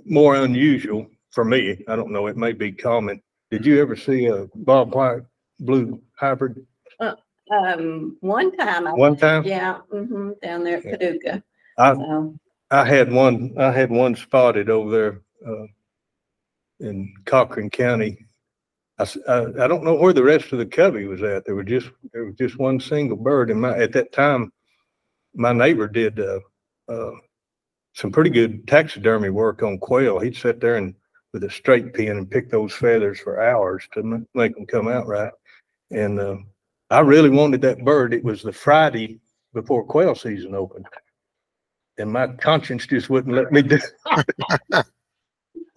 [0.05, 3.23] more unusual for me, I don't know, it may be common.
[3.51, 5.23] Did you ever see a Bob White
[5.61, 6.67] blue hybrid
[7.51, 9.45] Um, one time, I, one time?
[9.45, 10.91] yeah, hmm down there at Yeah.
[10.93, 11.43] Paducah.
[11.79, 12.35] I, So,
[12.71, 15.67] I had one, I had one spotted over there, uh,
[16.81, 18.19] in Cochran County.
[18.99, 21.45] I, s- I, I don't know where the rest of the covey was at.
[21.45, 24.53] There were just, there was just one single bird and my, at that time,
[25.35, 26.41] my neighbor did, uh,
[26.89, 27.13] uh,
[27.95, 30.19] some pretty good taxidermy work on quail.
[30.19, 30.95] He'd sit there and
[31.33, 34.89] with a straight pin and pick those feathers for hours to ma- make them come
[34.89, 35.33] out right.
[35.91, 36.37] And, uh,
[36.93, 38.13] I really wanted that bird.
[38.13, 39.19] It was the Friday
[39.55, 40.87] before quail season opened.
[41.97, 43.79] And my conscience just wouldn't let me do.
[44.11, 44.87] it.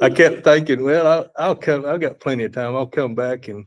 [0.02, 2.76] I kept thinking, well, I'll, I'll come, I've got plenty of time.
[2.76, 3.66] I'll come back and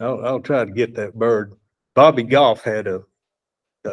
[0.00, 1.52] I'll, I'll try to get that bird.
[1.94, 3.02] Bobby Goff had a,
[3.84, 3.90] a,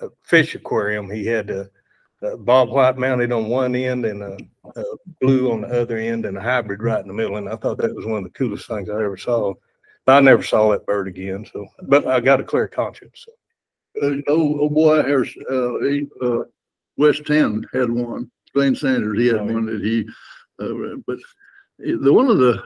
[0.00, 1.08] a fish aquarium.
[1.08, 1.70] He had a,
[2.22, 4.36] a Bob White mounted on one end and a,
[4.74, 4.84] a
[5.20, 7.36] blue on the other end and a hybrid right in the middle.
[7.36, 9.54] And I thought that was one of the coolest things I ever saw.
[10.04, 11.46] But I never saw that bird again.
[11.52, 13.24] So, but I got a clear conscience.
[13.26, 13.32] So.
[14.02, 16.44] Uh, oh, oh boy, there's, uh, he, uh,
[16.96, 18.30] West Ten had one.
[18.54, 20.06] Glenn Sanders, he had Oh, one that he,
[20.58, 21.18] uh, but
[21.78, 22.62] the, one of the,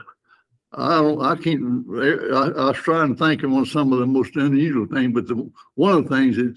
[0.73, 1.85] I don't, I can't,
[2.33, 5.13] I, I was trying to think of one, of some of the most unusual things,
[5.13, 6.55] but the, one of the things that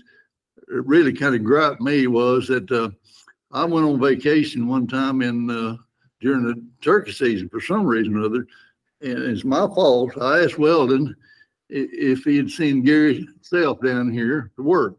[0.69, 2.90] really kind of griped me was that, uh,
[3.53, 5.77] I went on vacation one time in, uh,
[6.21, 8.47] during the turkey season for some reason or other.
[9.02, 10.12] And it's my fault.
[10.20, 11.16] I asked Weldon
[11.68, 14.98] if he had seen Gary Self down here to work,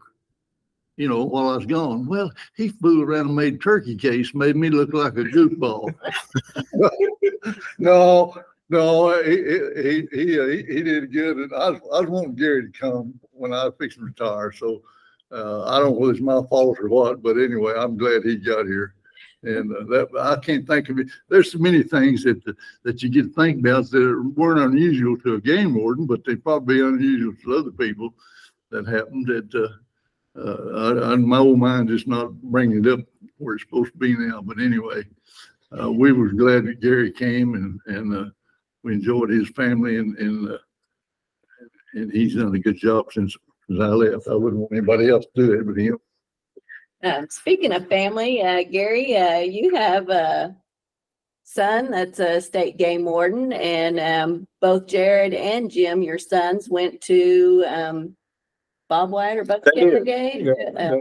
[0.98, 2.08] you know, while I was gone.
[2.08, 5.94] Well, he fooled around and made turkey case, made me look like a goofball.
[7.80, 8.36] No,
[8.70, 11.38] no, he, he, he, he, he did good.
[11.38, 14.52] And I, I wanting Gary to come when I was fixing to retire.
[14.52, 14.84] So,
[15.32, 18.36] uh, I don't know whether it's my fault or what, but anyway, I'm glad he
[18.36, 18.94] got here.
[19.44, 21.08] And uh, that, I can't think of it.
[21.28, 22.42] There's so many things that,
[22.84, 26.36] that you get to think about that weren't unusual to a game warden, but they
[26.36, 28.14] probably unusual to other people
[28.70, 33.00] that happened that, uh, uh, I, I, my old mind is not bringing it up
[33.38, 35.04] where it's supposed to be now, but anyway,
[35.82, 38.30] uh, we was glad that Gary came and, and, uh,
[38.84, 40.58] we enjoyed his family and, and, uh,
[41.94, 43.36] and he's done a good job since,
[43.68, 44.28] since I left.
[44.28, 45.98] I wouldn't want anybody else to do it but him.
[47.04, 50.56] Um, speaking of family, uh, Gary, uh, you have a
[51.44, 57.02] son that's a state game warden and, um, both Jared and Jim, your sons, went
[57.02, 58.16] to, um,
[58.90, 60.46] Bobwhite or Buckeye Brigade.
[60.46, 60.98] Yeah, Uh,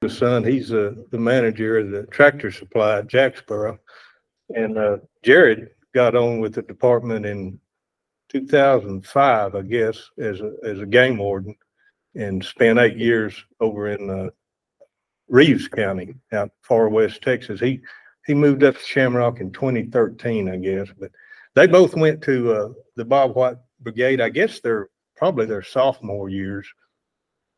[0.00, 3.78] The son, he's uh, the manager of the tractor supply at Jacksboro.
[4.54, 7.58] And uh, Jared got on with the department in
[8.28, 11.54] two thousand five, I guess, as a, as a game warden.
[12.14, 14.30] And spent eight years over in uh,
[15.28, 17.60] Reeves County out far west Texas.
[17.60, 17.80] He,
[18.26, 20.88] he moved up to Shamrock in twenty thirteen, I guess.
[20.98, 21.10] But
[21.54, 24.20] they both went to uh, the Bobwhite Brigade.
[24.20, 26.66] I guess they're probably their sophomore years.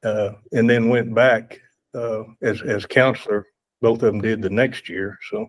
[0.03, 1.59] Uh, and then went back
[1.95, 3.47] uh, as, as counselor.
[3.81, 5.19] Both of them did the next year.
[5.31, 5.49] So,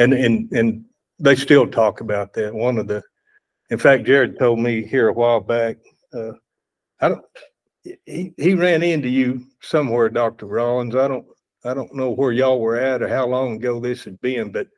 [0.00, 0.84] and, and, and
[1.20, 2.52] they still talk about that.
[2.52, 3.00] One of the,
[3.70, 5.76] in fact, Jared told me here a while back,
[6.12, 6.32] uh,
[7.00, 7.24] I don't,
[8.04, 10.46] he, he ran into you somewhere, Dr.
[10.46, 10.96] Rollins.
[10.96, 11.26] I don't,
[11.64, 14.68] I don't know where y'all were at or how long ago this had been, but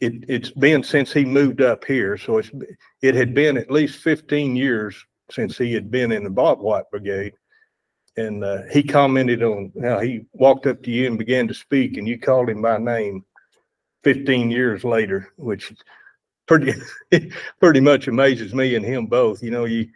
[0.00, 2.16] it, it's been since he moved up here.
[2.16, 2.50] So it's,
[3.02, 4.96] it had been at least fifteen years
[5.30, 7.34] since he had been in the Bobwhite Brigade.
[8.16, 11.96] And uh, he commented on how he walked up to you and began to speak,
[11.96, 13.24] and you called him by name
[14.04, 15.72] 15 years later, which
[16.46, 16.74] pretty
[17.60, 19.42] pretty much amazes me and him both.
[19.42, 19.88] You know, you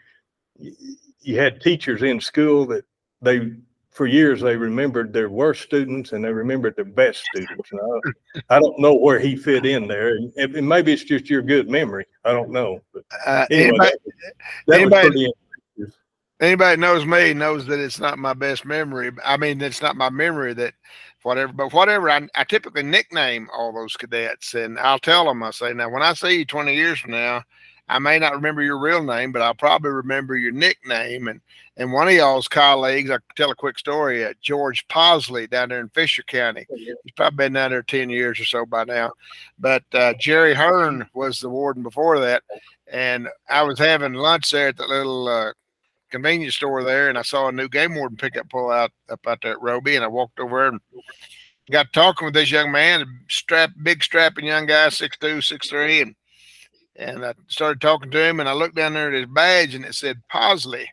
[0.56, 2.84] you had teachers in school that
[3.20, 3.52] they
[3.96, 7.70] for years they remembered their worst students and they remembered their best students.
[7.72, 11.40] I, I don't know where he fit in there, and, and maybe it's just your
[11.40, 12.04] good memory.
[12.24, 12.82] I don't know.
[12.92, 13.96] But Uh, anyway, anybody,
[14.66, 15.32] that, anybody-
[16.40, 19.10] anybody knows me knows that it's not my best memory.
[19.24, 20.74] I mean, it's not my memory that
[21.22, 22.10] whatever, but whatever.
[22.10, 25.42] I, I typically nickname all those cadets, and I'll tell them.
[25.42, 27.42] I say, now when I see you 20 years from now,
[27.88, 31.28] I may not remember your real name, but I'll probably remember your nickname.
[31.28, 31.40] And
[31.78, 34.24] and one of y'all's colleagues, I can tell a quick story.
[34.24, 36.66] Uh, George Posley down there in Fisher County.
[36.74, 39.12] He's probably been down there 10 years or so by now.
[39.58, 42.44] But uh, Jerry Hearn was the warden before that.
[42.90, 45.52] And I was having lunch there at the little uh,
[46.10, 49.40] convenience store there, and I saw a new game warden pickup pull out up out
[49.42, 50.80] there at Roby, and I walked over and
[51.70, 55.68] got talking with this young man, a strap, big strapping young guy, six two, six
[55.68, 56.14] three, and
[56.98, 59.84] and I started talking to him, and I looked down there at his badge, and
[59.84, 60.86] it said Posley.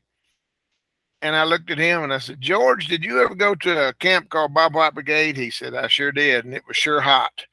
[1.21, 3.93] And I looked at him and I said, George, did you ever go to a
[3.93, 5.37] camp called Bobwhite Brigade?
[5.37, 6.43] He said, I sure did.
[6.43, 7.45] And it was sure hot.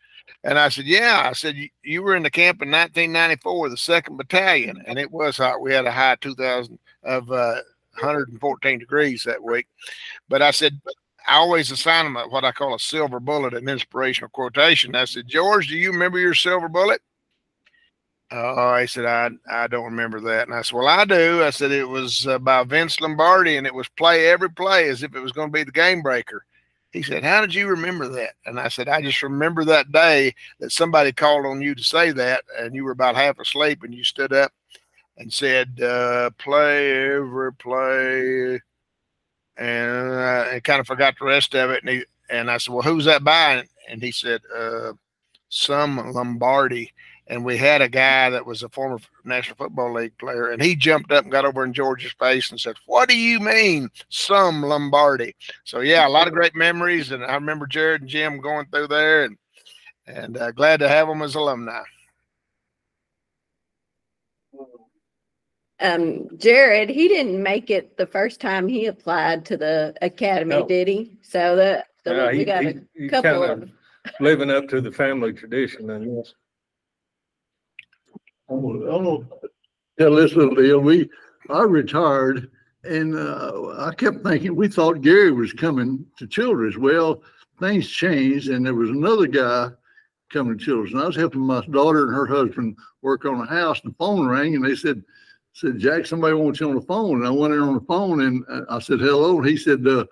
[0.42, 1.22] And I said, Yeah.
[1.24, 5.36] I said, You, were in the camp in 1994, the second battalion, and it was
[5.36, 5.60] hot.
[5.60, 7.60] We had a high 2000 of uh,
[8.00, 9.68] 114 degrees that week.
[10.28, 10.80] But I said,
[11.28, 14.96] I always assign them what I call a silver bullet, an inspirational quotation.
[14.96, 17.02] I said, George, do you remember your silver bullet?
[18.32, 20.46] Oh, he said, I, I don't remember that.
[20.46, 21.42] And I said, Well, I do.
[21.42, 25.02] I said, It was uh, by Vince Lombardi and it was play every play as
[25.02, 26.44] if it was going to be the game breaker.
[26.92, 28.34] He said, How did you remember that?
[28.46, 32.12] And I said, I just remember that day that somebody called on you to say
[32.12, 34.52] that and you were about half asleep and you stood up
[35.16, 38.60] and said, uh, Play every play.
[39.56, 41.82] And uh, I kind of forgot the rest of it.
[41.82, 43.64] And, he, and I said, Well, who's that by?
[43.88, 44.92] And he said, uh,
[45.48, 46.92] Some Lombardi
[47.30, 50.74] and we had a guy that was a former National Football League player, and he
[50.74, 54.62] jumped up and got over in George's face and said, "What do you mean, some
[54.62, 58.66] Lombardi?" So yeah, a lot of great memories, and I remember Jared and Jim going
[58.66, 59.38] through there, and
[60.06, 61.82] and uh, glad to have them as alumni.
[65.78, 70.66] Um, Jared, he didn't make it the first time he applied to the academy, No.
[70.66, 71.16] did he?
[71.22, 73.70] So the, the- Yeah, we he- got he- a he couple kinda of,
[74.18, 76.34] Living up to the family tradition, and yes.
[78.50, 80.80] Tell this little deal.
[80.80, 81.08] We,
[81.50, 82.50] I retired
[82.82, 86.76] and, uh, I kept thinking, we thought Gary was coming to Childress.
[86.76, 87.22] Well,
[87.60, 89.68] things changed and there was another guy
[90.32, 90.92] coming to Childress.
[90.92, 93.96] And I was helping my daughter and her husband work on a house and the
[93.96, 95.02] phone rang and they said,
[95.52, 97.18] said, Jack, somebody wants you on the phone.
[97.18, 99.38] And I went in on the phone and uh, I said, hello.
[99.38, 100.06] And he said, uh,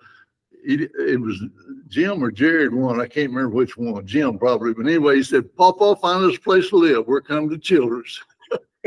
[0.69, 1.43] it, was
[1.87, 2.99] Jim or Jared one.
[2.99, 4.05] I can't remember which one.
[4.05, 4.73] Jim probably.
[4.73, 7.07] But anyway, he said, Papa, find us a place to live.
[7.07, 8.19] We're coming to Childress.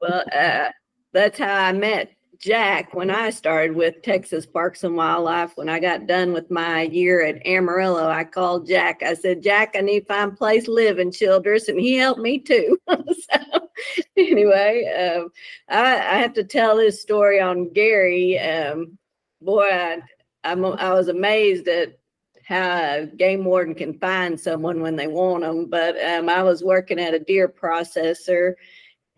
[0.00, 0.68] well, uh,
[1.12, 5.56] that's how I met Jack when I started with Texas Parks and Wildlife.
[5.56, 9.02] When I got done with my year at Amarillo, I called Jack.
[9.02, 11.96] I said, Jack, I need to find a place to live in Childress, and he
[11.96, 12.78] helped me too.
[12.88, 13.68] so
[14.16, 15.28] anyway, um,
[15.68, 18.38] I, I, have to tell this story on Gary.
[18.38, 18.98] Um,
[19.40, 19.98] boy, I,
[20.44, 21.98] I'm, I was amazed at
[22.46, 25.66] how a game warden can find someone when they want them.
[25.66, 28.54] But um, I was working at a deer processor,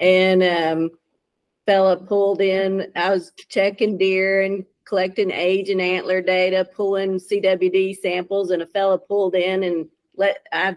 [0.00, 0.90] and um,
[1.66, 2.92] fella pulled in.
[2.94, 8.66] I was checking deer and collecting age and antler data, pulling CWD samples, and a
[8.66, 10.76] fella pulled in and let I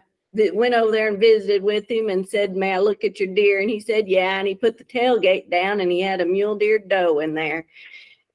[0.54, 3.60] went over there and visited with him and said, "May I look at your deer?"
[3.60, 6.56] And he said, "Yeah." And he put the tailgate down, and he had a mule
[6.56, 7.66] deer doe in there.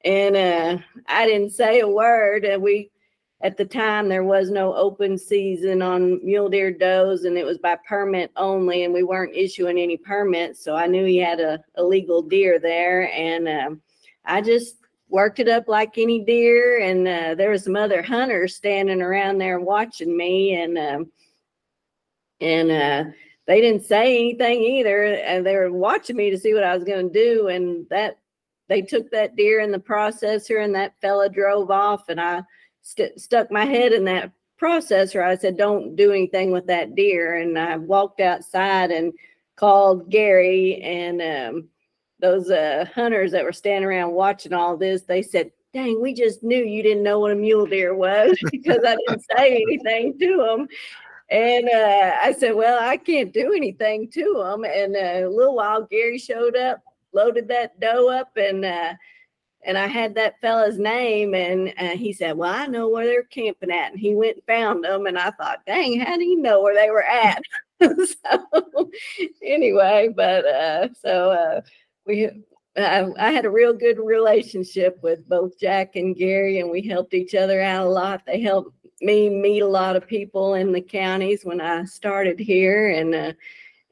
[0.04, 2.44] And uh, I didn't say a word.
[2.44, 2.90] And we
[3.42, 7.58] at the time there was no open season on mule deer does and it was
[7.58, 11.62] by permit only and we weren't issuing any permits so i knew he had a
[11.78, 13.80] illegal deer there and um,
[14.24, 14.76] i just
[15.08, 19.38] worked it up like any deer and uh, there was some other hunters standing around
[19.38, 21.10] there watching me and um,
[22.40, 23.04] and uh,
[23.46, 26.84] they didn't say anything either and they were watching me to see what i was
[26.84, 28.18] going to do and that
[28.70, 32.42] they took that deer in the processor and that fella drove off and i
[32.80, 35.24] st- stuck my head in that processor.
[35.24, 37.36] I said, don't do anything with that deer.
[37.36, 39.12] And I walked outside and
[39.56, 41.68] called Gary and um,
[42.20, 45.02] those uh, hunters that were standing around watching all this.
[45.02, 48.80] They said, dang, we just knew you didn't know what a mule deer was because
[48.86, 50.68] I didn't say anything to them.
[51.30, 54.64] And uh, I said, well, I can't do anything to them.
[54.64, 56.82] And uh, a little while, Gary showed up,
[57.12, 58.94] loaded that doe up, and uh,
[59.64, 63.24] and I had that fella's name, and uh, he said, "Well, I know where they're
[63.24, 66.40] camping at." And he went and found them, and I thought, "Dang, how do you
[66.40, 67.42] know where they were at?"
[67.80, 68.90] so
[69.42, 71.60] anyway, but uh, so uh,
[72.06, 72.30] we,
[72.76, 77.14] I, I had a real good relationship with both Jack and Gary, and we helped
[77.14, 78.22] each other out a lot.
[78.26, 82.90] They helped me meet a lot of people in the counties when I started here,
[82.90, 83.32] and uh,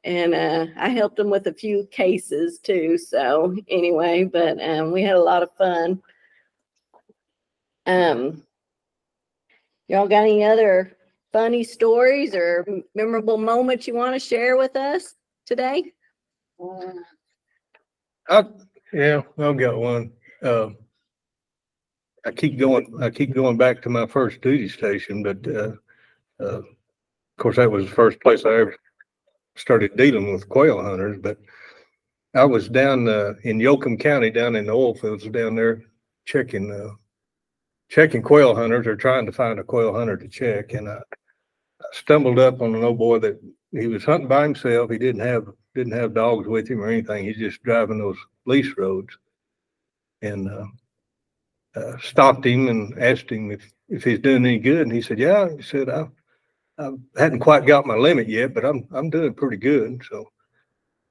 [0.04, 2.98] and uh, I helped them with a few cases too.
[2.98, 6.00] So anyway, but um, we had a lot of fun.
[7.86, 8.42] Um,
[9.88, 10.96] y'all got any other
[11.32, 15.14] funny stories or memorable moments you want to share with us
[15.46, 15.92] today?
[18.28, 18.44] I,
[18.92, 20.12] yeah, I've got one.
[20.42, 20.70] Uh,
[22.26, 25.72] I keep going, I keep going back to my first duty station, but, uh,
[26.40, 26.64] uh, of
[27.38, 28.76] course, that was the first place I ever
[29.58, 31.38] started dealing with quail hunters, but
[32.34, 35.82] I was down uh, in Yoakum County, down in the oil fields down there,
[36.24, 36.94] checking uh,
[37.90, 40.98] checking quail hunters or trying to find a quail hunter to check, and I,
[41.80, 43.40] I stumbled up on an old boy that
[43.72, 44.90] he was hunting by himself.
[44.90, 47.24] He didn't have didn't have dogs with him or anything.
[47.24, 49.16] He's just driving those lease roads,
[50.22, 50.66] and uh,
[51.76, 55.18] uh, stopped him and asked him if if he's doing any good, and he said,
[55.18, 56.08] "Yeah." He said, "I
[56.78, 60.02] I hadn't quite got my limit yet, but I'm I'm doing pretty good.
[60.08, 60.28] So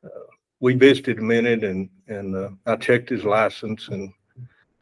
[0.03, 0.27] uh,
[0.59, 4.11] we visited a minute, and and uh, I checked his license, and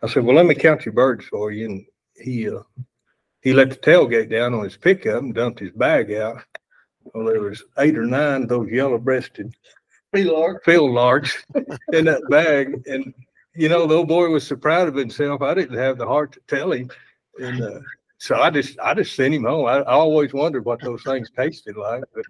[0.02, 2.62] I said, "Well, let me count your birds for you." And he uh,
[3.42, 6.44] he let the tailgate down on his pickup and dumped his bag out.
[7.14, 9.54] Well, there was eight or nine of those yellow-breasted
[10.14, 11.46] field larks, field larks
[11.94, 13.14] in that bag, and
[13.56, 15.42] you know, the old boy was so proud of himself.
[15.42, 16.90] I didn't have the heart to tell him,
[17.40, 17.80] and uh,
[18.18, 19.66] so I just I just sent him home.
[19.66, 22.26] I, I always wondered what those things tasted like, but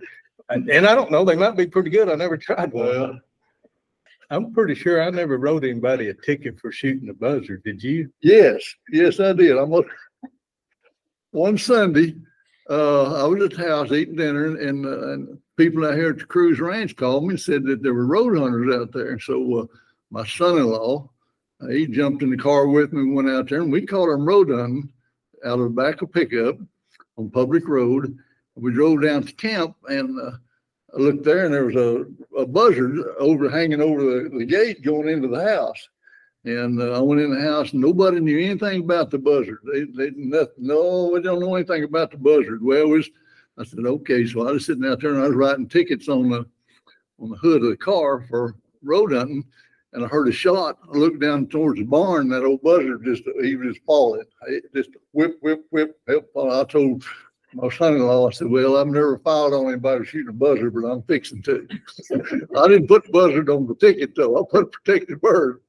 [0.49, 1.25] and, and, I don't know.
[1.25, 2.09] They might be pretty good.
[2.09, 2.85] I never tried one.
[2.85, 3.19] Well,
[4.29, 7.63] I'm pretty sure I never wrote anybody a ticket for shooting a buzzard.
[7.63, 8.11] Did you?
[8.21, 8.61] Yes,
[8.91, 9.57] yes, I did.
[9.57, 9.81] I'm a,
[11.31, 12.15] one Sunday.
[12.67, 16.17] Uh, I was at the house eating dinner, and, uh, and people out here at
[16.17, 19.19] the Cruise Ranch called me and said that there were road hunters out there.
[19.19, 19.65] So uh,
[20.09, 21.07] my son-in-law,
[21.61, 24.25] uh, he jumped in the car with me, went out there, and we caught them
[24.25, 24.89] road hunting
[25.45, 26.57] out of the back of pickup
[27.17, 28.17] on public road.
[28.55, 30.31] We drove down to camp and uh,
[30.95, 32.05] I looked there and there was a,
[32.37, 35.89] a buzzard over hanging over the, the gate going into the house.
[36.45, 39.59] And uh, I went in the house and nobody knew anything about the buzzard.
[39.71, 42.63] They, they nothing, no, we don't know anything about the buzzard.
[42.63, 43.09] Well, was,
[43.57, 44.25] I said, okay.
[44.25, 46.45] So I was sitting out there and I was writing tickets on the,
[47.19, 49.43] on the hood of the car for road hunting
[49.95, 50.77] and I heard a shot.
[50.93, 52.27] I looked down towards the barn.
[52.29, 54.25] That old buzzard just he was falling.
[54.47, 55.97] It just whip, whip, whip.
[56.07, 57.03] I told
[57.53, 61.01] my son-in-law, I said, "Well, I've never filed on anybody shooting a buzzard, but I'm
[61.03, 61.67] fixing to."
[62.57, 64.37] I didn't put buzzard on the ticket though.
[64.37, 65.61] I put a protected bird.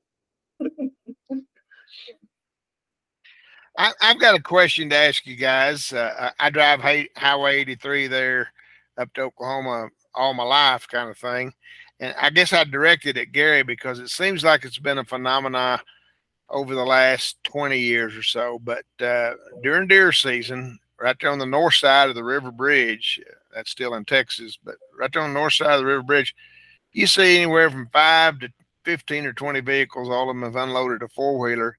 [3.79, 5.93] I, have got a question to ask you guys.
[5.93, 8.53] Uh, I drive Highway 83 there
[8.99, 11.53] up to Oklahoma all my life, kind of thing
[12.01, 15.81] and I guess I directed at Gary because it seems like it's been a phenomena
[16.49, 18.61] over the last 20 years or so.
[18.63, 23.21] But uh, during deer season, right there on the north side of the river bridge,
[23.55, 26.35] that's still in Texas, but right there on the north side of the river bridge,
[26.93, 28.49] you see anywhere from five to
[28.85, 30.09] 15 or 20 vehicles.
[30.09, 31.77] All of them have unloaded a four wheeler.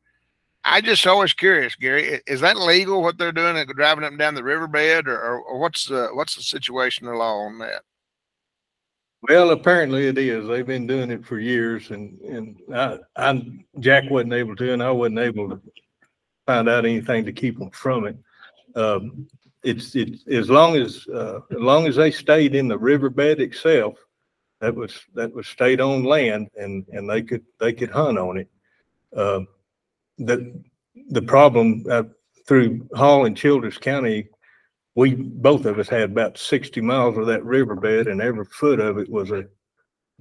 [0.63, 4.36] I just always curious, Gary, is that legal what they're doing, driving up and down
[4.36, 7.84] the riverbed, or, or, what's the what's the situation the law on that?
[9.28, 10.47] Well, apparently it is.
[10.47, 13.43] They've been doing it for years and, and I, I,
[13.80, 15.61] Jack wasn't able to, and I wasn't able to
[16.45, 18.17] find out anything to keep them from it.
[18.75, 19.28] Um,
[19.63, 23.95] it's, it's, as long as, uh, as long as they stayed in the riverbed itself,
[24.61, 28.38] that was, that was state owned land and, and they could, they could hunt on
[28.38, 28.49] it.
[29.13, 29.41] Uh,
[30.19, 30.63] the,
[31.09, 32.03] the problem, uh,
[32.45, 34.30] through Hall and Childress County,
[34.98, 38.98] we, both of us had about sixty miles of that riverbed and every foot of
[38.98, 39.45] it was a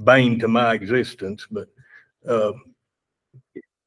[0.05, 1.68] bane to my existence, but,
[2.29, 2.53] uh,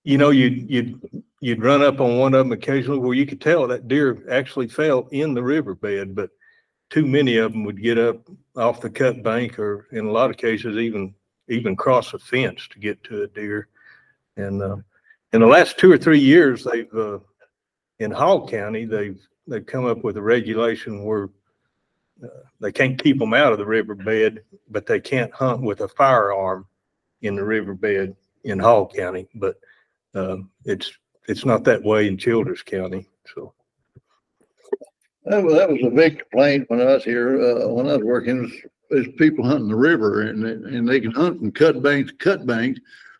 [0.03, 3.39] you know, you'd, you'd, you'd run up on one of them occasionally where you could
[3.39, 6.31] tell that deer actually fell in the riverbed, but
[6.89, 8.17] too many of them would get up
[8.55, 11.13] off the cut bank or in a lot of cases even,
[11.49, 13.67] even cross a fence to get to a deer.
[14.37, 14.77] And, uh,
[15.33, 17.19] in the last two or three years, they've, uh,
[17.99, 21.29] in Hall County, they've, they've come up with a regulation where
[22.23, 22.27] uh,
[22.59, 26.65] they can't keep them out of the riverbed, but they can't hunt with a firearm
[27.21, 29.27] in the riverbed in Hall County.
[29.35, 29.55] But
[30.15, 30.91] um, it's
[31.27, 33.07] it's not that way in Childress County.
[33.35, 33.53] So
[35.25, 38.03] That was, that was a big complaint when I was here, uh, when I was
[38.03, 38.51] working,
[38.89, 42.13] is people hunting the river and, they- and they can hunt from cut bank to
[42.15, 42.79] cut bank.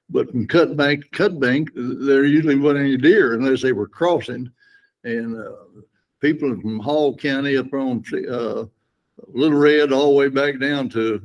[0.09, 3.87] But from cut bank to cut bank, there usually wasn't any deer unless they were
[3.87, 4.49] crossing.
[5.03, 5.51] And, uh,
[6.19, 8.65] people from Hall County up on, uh,
[9.27, 11.21] Little Red all the way back down to,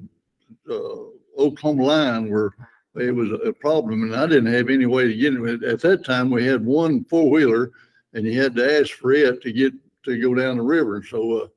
[0.71, 2.51] uh, Oklahoma line where
[2.97, 5.65] it was a problem and I didn't have any way to get it.
[5.65, 7.73] At that time, we had one four wheeler
[8.13, 9.73] and you had to ask for it to get,
[10.05, 10.97] to go down the river.
[10.97, 11.49] And so, uh,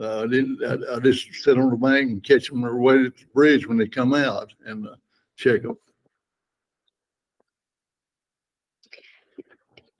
[0.00, 2.76] uh, I didn't, I, I just sit on the bank and catch them on their
[2.76, 4.96] way at the bridge when they come out and, uh,
[5.36, 5.78] check them.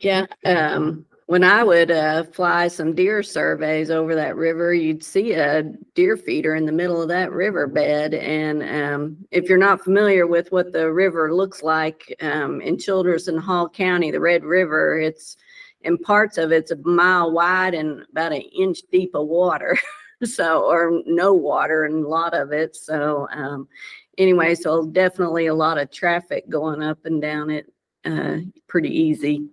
[0.01, 5.33] Yeah, um, when I would, uh, fly some deer surveys over that river, you'd see
[5.33, 5.63] a
[5.95, 8.13] deer feeder in the middle of that riverbed.
[8.15, 13.29] And, um, if you're not familiar with what the river looks like, um, in Childress
[13.29, 15.37] and Hall County, the Red River, it's,
[15.83, 19.79] in parts of it's a mile wide and about an inch deep of water.
[20.23, 22.77] So, or no water in a lot of it.
[22.77, 23.69] So, um,
[24.17, 27.71] anyway, so definitely a lot of traffic going up and down it,
[28.07, 29.49] uh, pretty easy.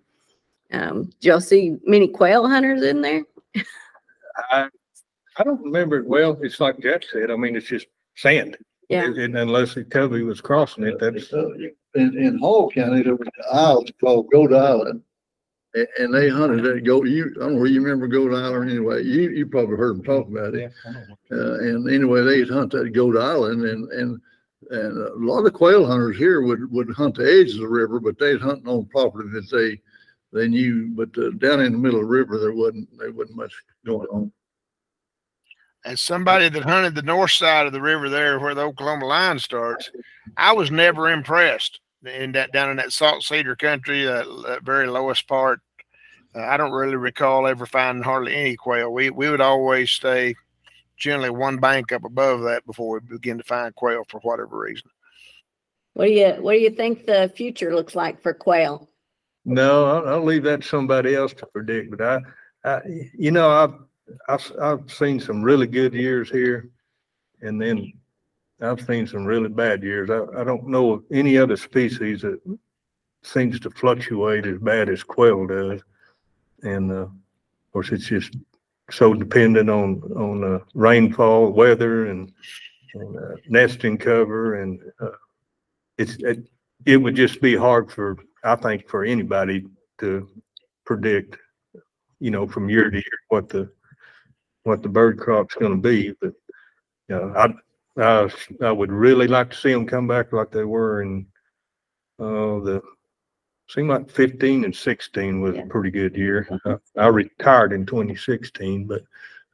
[0.72, 3.24] Um, did y'all see many quail hunters in there?
[4.52, 4.70] I
[5.38, 6.38] I don't remember it well.
[6.42, 7.32] It's like Jack said.
[7.32, 8.58] I mean, it's just sand.
[8.90, 9.06] Yeah.
[9.06, 13.44] And unless the Covey was crossing it, that's In, in Hall County, there was an
[13.52, 15.02] island called Goat Island.
[15.74, 18.70] And, and they hunted that goat, you, I don't know where you remember Goat Island
[18.70, 20.72] anyway, you, you probably heard them talk about it.
[21.32, 24.22] Uh, and anyway, they'd hunt that Goat Island and, and,
[24.70, 28.02] and a lot of quail hunters here would, would hunt the edges of the river,
[28.02, 29.82] but they'd hunt on property that they,
[30.32, 33.38] they knew, but uh, down in the middle of the river, there wasn't, there wasn't
[33.38, 33.54] much
[33.86, 34.32] going on.
[35.84, 39.40] As somebody that hunted the north side of the river there where the Oklahoma line
[39.40, 39.90] starts,
[40.38, 44.88] I was never impressed in that down in that salt cedar country, uh, that very
[44.88, 45.60] lowest part.
[46.36, 48.94] Uh, I don't really recall ever finding hardly any quail.
[48.94, 50.36] We we would always stay
[50.98, 54.90] generally one bank up above that before we begin to find quail for whatever reason.
[55.94, 58.88] What do you, what do you think the future looks like for quail?
[59.46, 62.20] No, I'll, I'll leave that to somebody else to predict, but I,
[62.64, 62.82] I,
[63.14, 63.74] you know, I've,
[64.28, 66.70] I've, I've seen some really good years here.
[67.42, 67.94] And then
[68.62, 70.10] I've seen some really bad years.
[70.10, 72.40] I, I don't know of any other species that
[73.24, 75.82] seems to fluctuate as bad as quail does.
[76.64, 77.12] And, uh, of
[77.74, 78.36] course, it's just
[78.92, 82.32] so dependent on, on, uh, rainfall, weather and,
[82.94, 85.12] and, uh, nesting cover and, uh,
[85.98, 86.48] it's, it,
[86.86, 89.66] it would just be hard for I think for anybody
[90.00, 90.28] to
[90.86, 91.38] predict,
[92.20, 93.70] you know, from year to year what the,
[94.64, 96.34] what the bird crop's gonna be, but,
[97.08, 97.54] you know, I,
[98.02, 98.32] I,
[98.62, 101.26] I would really like to see them come back like they were in,
[102.20, 102.82] uh, the,
[103.70, 106.48] seemed like fifteen and sixteen was a pretty good year.
[106.66, 109.04] I- I retired in twenty sixteen, but,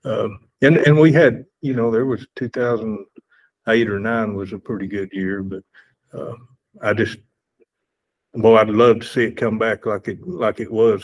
[0.06, 3.06] um, and, and we had, you know, there was two thousand
[3.68, 5.64] eight or nine was a pretty good year, but,
[6.14, 6.34] uh,
[6.82, 7.18] I just,
[8.38, 11.04] Boy, I'd love to see it come back like it, like it was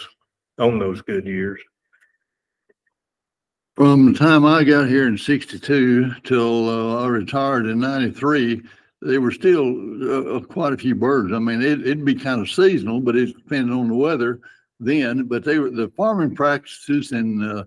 [0.60, 1.60] on those good years.
[3.76, 8.62] From the time I got here in sixty-two till uh, I retired in ninety-three,
[9.02, 11.34] there were still uh, quite a few birds.
[11.34, 14.40] I mean, it, it'd be kind of seasonal, but it depended on the weather
[14.80, 15.24] then.
[15.24, 17.64] But they were the farming practices and uh,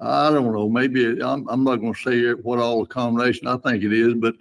[0.00, 3.58] I don't know, maybe I'm, I'm not going to say what all the combination I
[3.58, 4.34] think it is, but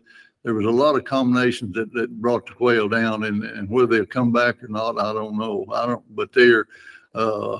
[0.43, 3.87] there was a lot of combinations that, that brought the quail down and, and whether
[3.87, 5.65] they'll come back or not, I don't know.
[5.73, 6.65] I don't, but they're,
[7.13, 7.59] uh,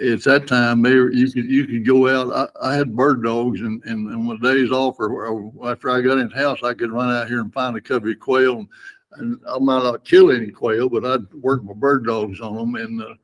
[0.00, 2.50] it's that time there you could you could go out.
[2.62, 6.00] I, I had bird dogs and, and, and when days off or, or after I
[6.00, 8.60] got in the house, I could run out here and find a covey of quail
[8.60, 8.68] and,
[9.16, 12.74] and I might not kill any quail, but I'd work my bird dogs on them
[12.76, 13.14] and uh,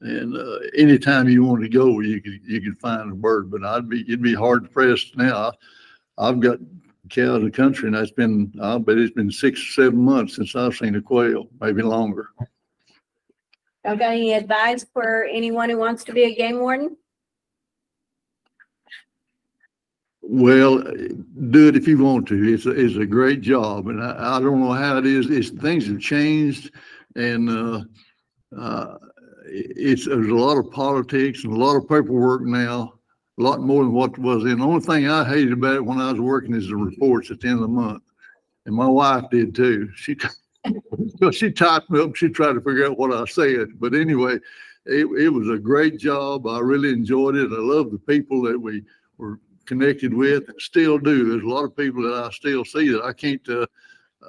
[0.00, 3.50] and uh, anytime you wanted to go, you could you could find a bird.
[3.50, 5.52] But I'd be it'd be hard pressed now.
[6.16, 6.58] I've got
[7.08, 10.36] cows in the country, and that's been I bet it's been six or seven months
[10.36, 12.30] since I've seen a quail, maybe longer.
[13.84, 16.96] Y'all got any advice for anyone who wants to be a game warden?
[20.20, 22.52] Well, do it if you want to.
[22.52, 25.30] It's a, it's a great job, and I, I don't know how it is.
[25.30, 26.70] It's things have changed,
[27.16, 27.84] and uh,
[28.54, 28.98] uh,
[29.46, 32.97] it's there's a lot of politics and a lot of paperwork now,
[33.38, 34.58] a lot more than what was in.
[34.58, 37.40] The only thing I hated about it when I was working is the reports at
[37.40, 38.02] the end of the month,
[38.66, 39.90] and my wife did too.
[39.94, 40.16] She
[41.32, 42.16] she typed me up.
[42.16, 44.38] She tried to figure out what I said, but anyway,
[44.86, 46.46] it, it was a great job.
[46.46, 47.52] I really enjoyed it.
[47.52, 48.82] I love the people that we
[49.18, 51.28] were connected with and still do.
[51.28, 53.46] There's a lot of people that I still see that I can't.
[53.48, 53.66] Uh,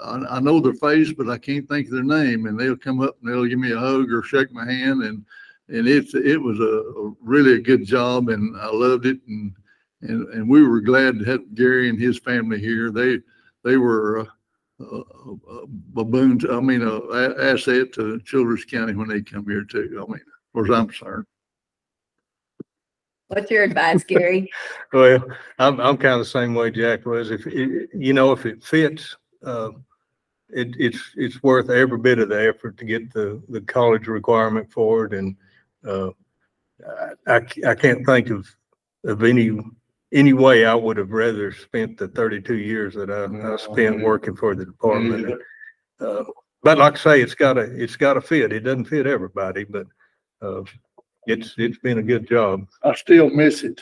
[0.04, 2.46] I, I know their face, but I can't think of their name.
[2.46, 5.02] And they'll come up and they'll give me a hug or shake my hand.
[5.02, 5.26] And,
[5.70, 9.20] and it's, it was a, a really a good job and I loved it.
[9.28, 9.54] And,
[10.02, 12.90] and, and we were glad to have Gary and his family here.
[12.92, 13.20] They,
[13.64, 14.26] they were, uh,
[14.82, 15.64] a,
[15.98, 19.64] a boon, to- I mean, a a- asset to Childress County when they come here
[19.66, 19.90] too.
[20.02, 21.26] I mean, as far as I'm concerned.
[23.28, 24.50] What's your advice, Gary?
[24.94, 25.24] Well,
[25.60, 27.30] I'm, I'm kind of the same way Jack was.
[27.30, 29.16] If, it- you know, if it fits,
[29.46, 29.72] uh,
[30.50, 34.72] it, it's, it's worth every bit of the effort to get the, the college requirement
[34.72, 35.14] for it.
[35.14, 35.36] And,
[35.88, 36.10] uh,
[37.28, 38.48] I, I can't think of,
[39.06, 39.58] of any,
[40.14, 44.36] any way I would have rather spent the thirty-two years that I, I spent working
[44.36, 45.40] for the department.
[46.00, 46.24] Uh,
[46.62, 48.52] But like I say, it's gotta, it's gotta fit.
[48.52, 49.88] It doesn't fit everybody, but,
[50.42, 50.64] uh,
[51.26, 52.68] it's, it's been a good job.
[52.84, 53.82] I still miss it.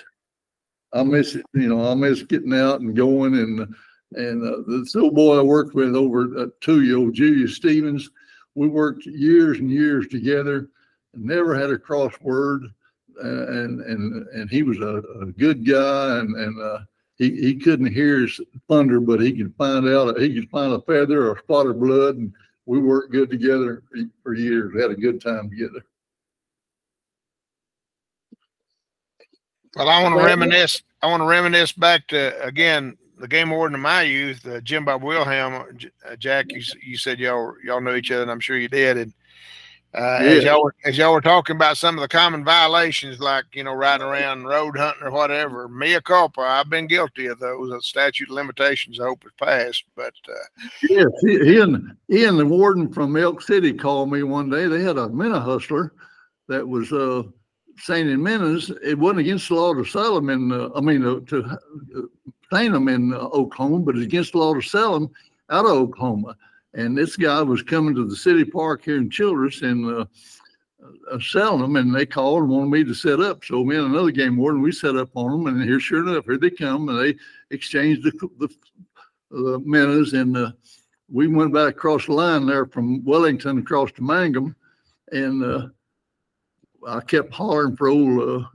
[0.93, 3.75] I miss it, you know, I miss getting out and going and,
[4.13, 8.09] and uh, this little boy I worked with over at Tuyo, Julius Stevens,
[8.55, 10.69] we worked years and years together,
[11.19, 12.63] never had a crossword.
[13.23, 16.79] uh, And, and, and he was a, a good guy and, and, uh,
[17.17, 20.81] he, he couldn't hear his thunder, but he could find out, he could find a
[20.81, 22.31] feather or a spot of blood and
[22.67, 23.81] we worked good together
[24.21, 25.81] for years, had a good time together.
[29.75, 30.83] Well, I want to reminisce.
[31.01, 34.85] I want to reminisce back to again the game warden of my youth, uh, Jim
[34.85, 35.77] Bob Wilhelm.
[36.05, 38.97] Uh, Jack, you you said y'all y'all know each other, and I'm sure you did.
[38.97, 39.13] And
[39.93, 43.45] uh, as y'all were, as y'all were talking about some of the common violations, like
[43.53, 46.41] you know riding around road hunting or whatever, mea culpa.
[46.41, 47.69] I've been guilty of those.
[47.69, 49.85] The statute of limitations, I hope is passed.
[49.95, 54.23] But uh, Yes, he, he and he and the warden from Elk City called me
[54.23, 54.67] one day.
[54.67, 55.93] They had a minnow hustler
[56.47, 57.23] that was uh
[57.79, 58.71] saying in minnows.
[58.83, 60.51] It wasn't against the law to sell them in.
[60.51, 62.05] Uh, I mean, uh, to uh,
[62.51, 65.09] them in uh, Oklahoma, but it's against the law to sell them
[65.49, 66.35] out of Oklahoma.
[66.73, 70.05] And this guy was coming to the city park here in Childress and uh,
[71.11, 73.43] uh, selling them, and they called and wanted me to set up.
[73.43, 76.25] So me and another game warden, we set up on them, and here, sure enough,
[76.25, 77.15] here they come, and they
[77.49, 78.49] exchanged the the,
[79.31, 80.37] the minnows and.
[80.37, 80.51] Uh,
[81.09, 84.55] we went back across the line there from Wellington across to Mangum,
[85.11, 85.67] and uh,
[86.87, 88.47] I kept hollering for old uh,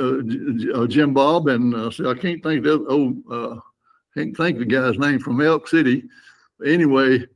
[0.00, 2.82] uh, uh, Jim Bob, and uh, said I can't think of
[3.30, 3.60] uh,
[4.16, 6.04] can't think of the guy's name from Elk City.
[6.64, 7.26] Anyway,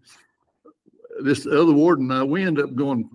[1.22, 3.08] this other warden, and I we ended up going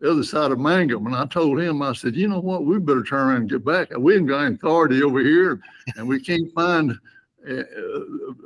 [0.00, 2.78] the other side of Mangum, and I told him I said, you know what, we
[2.78, 3.90] better turn around and get back.
[3.96, 5.60] We ain't got authority over here,
[5.96, 6.98] and we can't find
[7.48, 7.62] uh,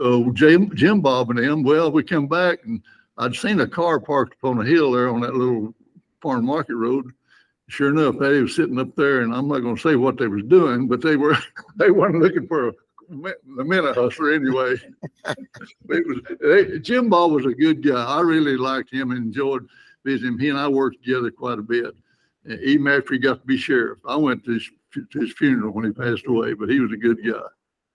[0.02, 2.80] uh, Jim, Jim Bob and them, well, we come back and
[3.18, 5.74] I'd seen a car parked upon a hill there on that little
[6.20, 7.10] farm market road.
[7.68, 10.44] Sure enough, they was sitting up there and I'm not gonna say what they was
[10.44, 11.36] doing, but they were,
[11.76, 12.72] they weren't looking for a
[13.22, 14.76] the minute hustler anyway.
[15.88, 18.04] It was, they, Jim Bob was a good guy.
[18.04, 19.66] I really liked him and enjoyed
[20.04, 20.34] visiting.
[20.34, 20.38] him.
[20.38, 21.94] He and I worked together quite a bit.
[22.46, 25.86] Even after he got to be sheriff, I went to his, to his funeral when
[25.86, 27.40] he passed away, but he was a good guy.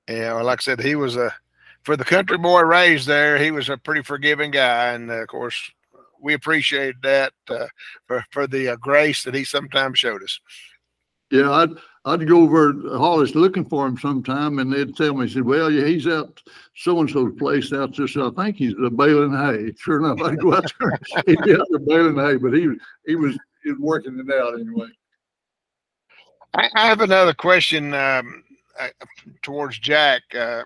[0.07, 1.33] yeah, well, like I said, he was a
[1.83, 3.37] for the country boy raised there.
[3.37, 5.71] He was a pretty forgiving guy, and uh, of course,
[6.21, 7.67] we appreciated that uh,
[8.07, 10.39] for for the uh, grace that he sometimes showed us.
[11.31, 11.69] Yeah, I'd,
[12.05, 15.69] I'd go over to Hollis looking for him sometime and they'd tell me, said, well,
[15.69, 16.41] yeah, he's out
[16.75, 18.07] so-and-so's place out there.
[18.07, 19.73] So I think he's uh, baling hay.
[19.77, 20.99] Sure enough, I'd go out there.
[21.27, 24.33] He'd be out there baling hay, but he, was he was, he was working it
[24.33, 24.87] out anyway.
[26.55, 28.43] I, I have another question um,
[28.79, 28.87] uh,
[29.43, 30.23] towards Jack.
[30.33, 30.63] Uh,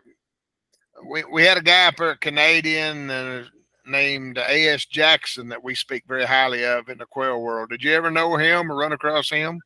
[1.09, 3.43] we, we had a guy up there Canadian uh,
[3.85, 4.85] named A.S.
[4.85, 7.69] Jackson that we speak very highly of in the quail world.
[7.69, 9.59] Did you ever know him or run across him?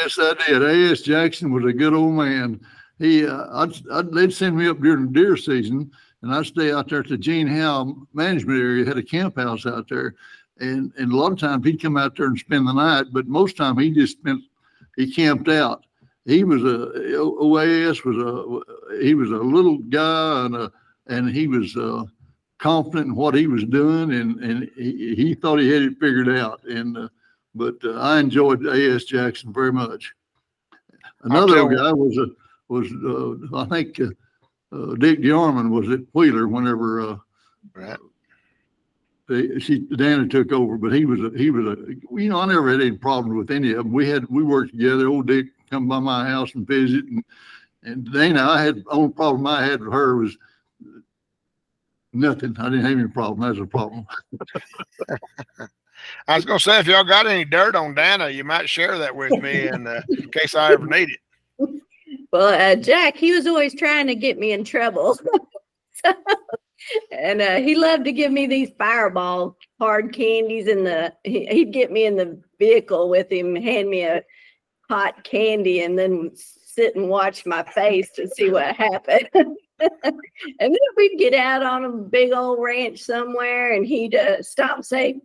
[0.00, 0.62] Yes, I did.
[0.62, 1.02] A.S.
[1.02, 2.60] Jackson was a good old man.
[2.98, 5.90] He, uh, I'd, I'd, they'd send me up during deer season
[6.22, 9.66] and I'd stay out there at the Gene Howe management area, had a camp house
[9.66, 10.14] out there.
[10.58, 13.28] And, and a lot of times he'd come out there and spend the night, but
[13.28, 14.42] most time he just spent,
[14.96, 15.84] he camped out.
[16.24, 20.72] He was a, OAS was a, he was a little guy and a,
[21.06, 22.02] and he was, uh,
[22.58, 26.28] confident in what he was doing and, and he, he thought he had it figured
[26.28, 26.60] out.
[26.64, 27.08] And, uh,
[27.58, 29.04] but uh, I enjoyed A.S.
[29.04, 30.14] Jackson very much.
[31.22, 32.28] Another guy was a
[32.68, 34.06] was uh, I think uh,
[34.74, 37.16] uh, Dick Yarman was at Wheeler whenever uh,
[37.74, 37.98] Right.
[39.28, 41.76] they, she Dana took over, but he was a he was a
[42.14, 43.92] you know I never had any problems with any of them.
[43.92, 45.08] We had we worked together.
[45.08, 47.24] Old Dick come by my house and visit, and
[47.82, 50.36] and Dana I had only problem I had with her was
[52.12, 52.56] nothing.
[52.58, 53.40] I didn't have any problem.
[53.48, 54.06] That's a problem.
[56.26, 59.14] I was gonna say if y'all got any dirt on Dana, you might share that
[59.14, 61.20] with me, and uh, in case I ever need it.
[62.30, 65.18] Well, uh, Jack, he was always trying to get me in trouble.
[66.04, 66.12] So,
[67.10, 71.72] and uh, he loved to give me these fireball hard candies in the, he, he'd
[71.72, 74.22] get me in the vehicle with him, hand me a
[74.88, 79.28] hot candy and then sit and watch my face to see what happened.
[79.34, 79.56] and
[80.60, 84.86] then we'd get out on a big old ranch somewhere and he'd uh, stop and
[84.86, 85.20] say,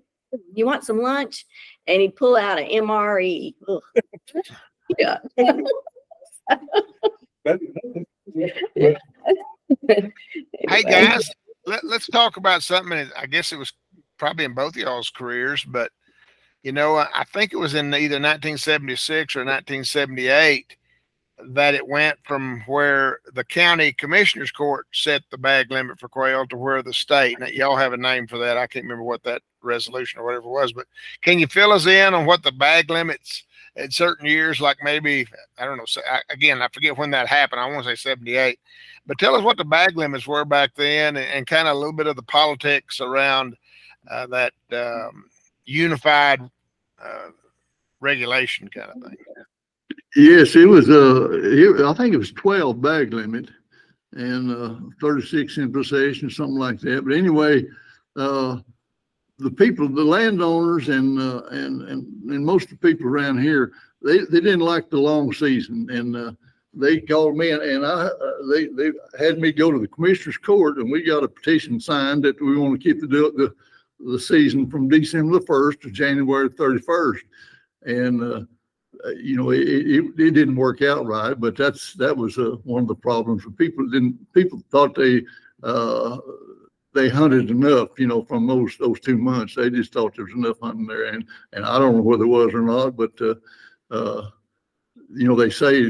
[0.54, 1.46] you want some lunch?
[1.88, 3.54] And he'd pull out an MRE.
[5.00, 5.18] Yeah.
[10.68, 11.32] Hey guys,
[11.66, 13.10] let, let's talk about something.
[13.18, 13.74] I guess it was
[14.18, 15.92] probably in both of y'all's careers, but
[16.64, 20.78] you know, I, I think it was in either 1976 or 1978
[21.50, 26.48] that it went from where the county commissioners court set the bag limit for quail
[26.48, 27.40] to where the state.
[27.40, 28.58] Now, y'all have a name for that.
[28.58, 30.88] I can't remember what that resolution or whatever it was, but
[31.22, 33.44] can you fill us in on what the bag limits
[33.76, 35.26] at certain years, like maybe
[35.58, 35.86] I don't know.
[35.86, 37.60] So I, again, I forget when that happened.
[37.60, 38.60] I want to say 78,
[39.06, 41.78] but tell us what the bag limits were back then and, and kind of a
[41.80, 43.56] little bit of the politics around
[44.10, 45.26] uh, that um,
[45.66, 46.42] unified
[47.04, 47.30] uh,
[48.00, 49.18] regulation kind of thing.
[50.16, 53.50] Yes, it was, uh, it, I think it was twelve bag limit
[54.12, 57.04] and, uh, thirty-six in possession, something like that.
[57.04, 57.66] But anyway,
[58.16, 58.58] uh,
[59.44, 63.74] the people, the landowners and, uh, and, and, and most of the people around here,
[64.02, 66.32] they, they didn't like the long season and, uh,
[66.76, 68.10] they called me and, and I, uh,
[68.52, 72.24] they, they had me go to the commissioner's court and we got a petition signed
[72.24, 73.54] that we want to keep the, the,
[74.12, 77.24] the season from December the first to January thirty-first.
[77.86, 78.42] And, uh,
[79.18, 82.82] you know, it, it, it didn't work out right, but that's, that was, uh, one
[82.82, 83.44] of the problems.
[83.44, 85.22] For people didn't, people thought they,
[85.62, 86.18] uh,
[86.94, 89.56] they hunted enough, you know, from those, those two months.
[89.56, 92.28] They just thought there was enough hunting there and, and I don't know whether it
[92.28, 93.36] was or not, but, uh,
[93.92, 94.30] uh,
[95.14, 95.88] you know, they say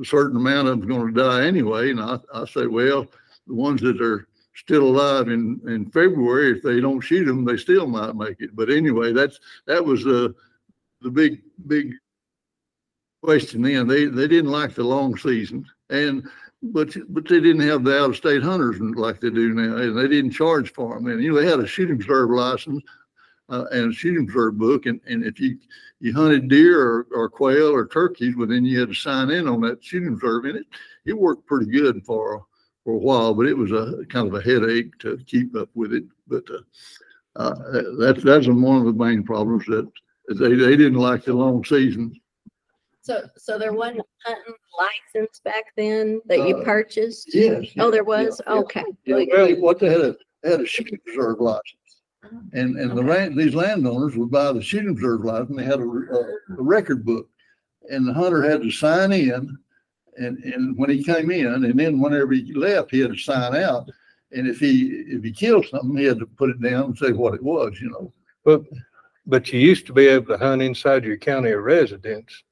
[0.00, 1.90] a certain amount of them's gonna die anyway.
[1.90, 3.06] And I, I say, well,
[3.46, 7.56] the ones that are still alive in, in February, if they don't shoot them, they
[7.56, 8.54] still might make it.
[8.54, 10.28] But anyway, that's, that was, uh,
[11.00, 11.94] the big, big
[13.22, 13.86] question then.
[13.86, 16.28] They, they didn't like the long season and,
[16.72, 19.76] but, but they didn't have the out-of-state hunters like they do now.
[19.76, 21.06] And they didn't charge for them.
[21.06, 22.82] And, you know, they had a shooting reserve license
[23.48, 24.86] uh, and a shooting reserve book.
[24.86, 25.58] And, and if you,
[26.00, 29.46] you hunted deer or, or quail or turkeys, well, then you had to sign in
[29.46, 30.46] on that shooting reserve.
[30.46, 30.66] And it,
[31.04, 32.44] it worked pretty good for,
[32.84, 35.92] for a while, but it was a kind of a headache to keep up with
[35.92, 36.04] it.
[36.26, 36.62] But, uh,
[37.36, 39.90] uh, that's, that's one of the main problems that
[40.38, 42.18] they, they didn't like the long season.
[43.04, 47.34] So, so there wasn't a hunting license back then that you Uh, purchased?
[47.34, 47.66] Yes.
[47.78, 48.40] Oh, there was?
[48.46, 48.60] yeah, yeah.
[48.60, 48.84] Okay.
[49.04, 52.00] Yeah, well, what they had a, they had a shooting reserve license.
[52.54, 55.80] And, and the land, these landowners would buy the shooting reserve license, and they had
[55.80, 57.28] a, a, a record book.
[57.90, 59.58] And the hunter had to sign in
[60.16, 63.54] and, and when he came in, and then whenever he left, he had to sign
[63.54, 63.90] out.
[64.32, 67.12] And if he, if he killed something, he had to put it down and say
[67.12, 68.14] what it was, you know.
[68.44, 68.62] But,
[69.26, 72.44] but you used to be able to hunt inside your county of residence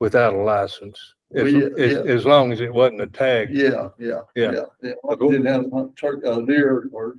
[0.00, 1.14] without a license.
[1.34, 1.98] As, Well, yeah, as, yeah.
[2.12, 3.50] as long as it wasn't a tag.
[3.50, 4.52] Yeah, yeah, Yeah.
[4.52, 5.14] yeah, yeah.
[5.18, 7.16] Didn't have turkey, uh, deer or,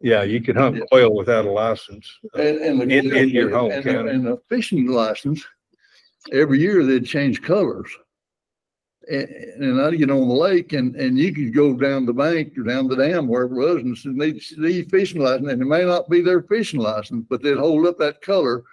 [0.00, 0.84] Yeah, you could hunt Yeah.
[0.90, 2.10] quail without a license.
[2.34, 2.80] and, and.
[2.80, 4.10] the- In- in your home and the- county.
[4.10, 5.44] And the fishing license,
[6.32, 7.90] every year they'd change colors.
[9.10, 12.56] And, and I'd get on the lake and, and you could go down the bank
[12.58, 15.66] or down the dam, wherever it was, and see- they'd see fishing license, and it
[15.66, 18.64] may not be their fishing license, but they'd hold up that color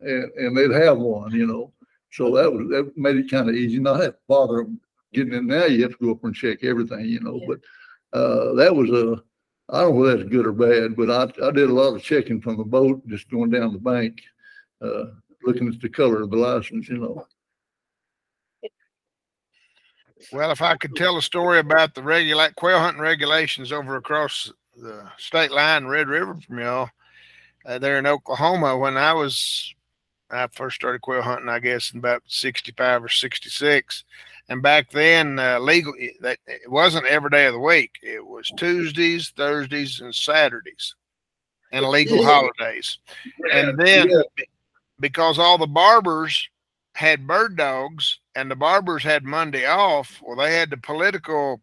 [0.00, 1.72] and, and they'd have one, you know.
[2.12, 4.66] So that was, that made it kind of easy, not have to bother
[5.12, 5.68] getting in there.
[5.68, 7.46] You have to go up and check everything, you know, Yeah.
[7.48, 9.22] but, uh, that was a,
[9.70, 12.02] I don't know if that's good or bad, but I, I did a lot of
[12.02, 14.20] checking from the boat, just going down the bank,
[14.82, 15.04] uh,
[15.44, 17.26] looking at the color of the license, you know.
[20.30, 24.52] Well, if I could tell a story about the regulate quail hunting regulations over across
[24.76, 26.90] the state line, Red River from y'all,
[27.64, 29.74] uh, there in Oklahoma, when I was,
[30.32, 34.04] I first started quail hunting, I guess, in about 65 or 66.
[34.48, 37.92] And back then, uh, legal, that it wasn't every day of the week.
[38.02, 40.94] It was Tuesdays, Thursdays, and Saturdays,
[41.70, 42.98] and legal holidays.
[43.52, 44.10] And then
[45.00, 46.48] because all the barbers
[46.94, 51.60] had bird dogs and the barbers had Monday off, well, they had the political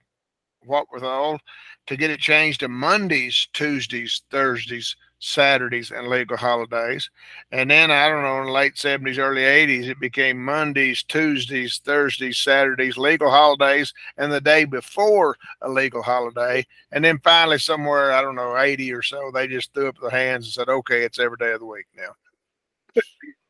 [0.66, 1.40] what with all
[1.88, 7.10] to get it changed to Mondays, Tuesdays, Thursdays, Saturdays, and legal holidays.
[7.52, 11.82] And then I don't know, in the late 70s, early 80s, it became Mondays, Tuesdays,
[11.84, 16.66] Thursdays, Saturdays, legal holidays, and the day before a legal holiday.
[16.92, 20.10] And then finally, somewhere, I don't know, 80 or so, they just threw up their
[20.10, 23.04] hands and said, okay, it's every day of the week now.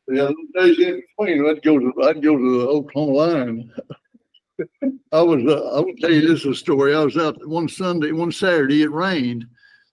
[0.08, 3.72] Yeah, days in between, I'd go to, I'd go to the Oklahoma line.
[5.12, 6.94] I was, uh, I will tell you this is a story.
[6.94, 9.46] I was out one Sunday, one Saturday, it rained.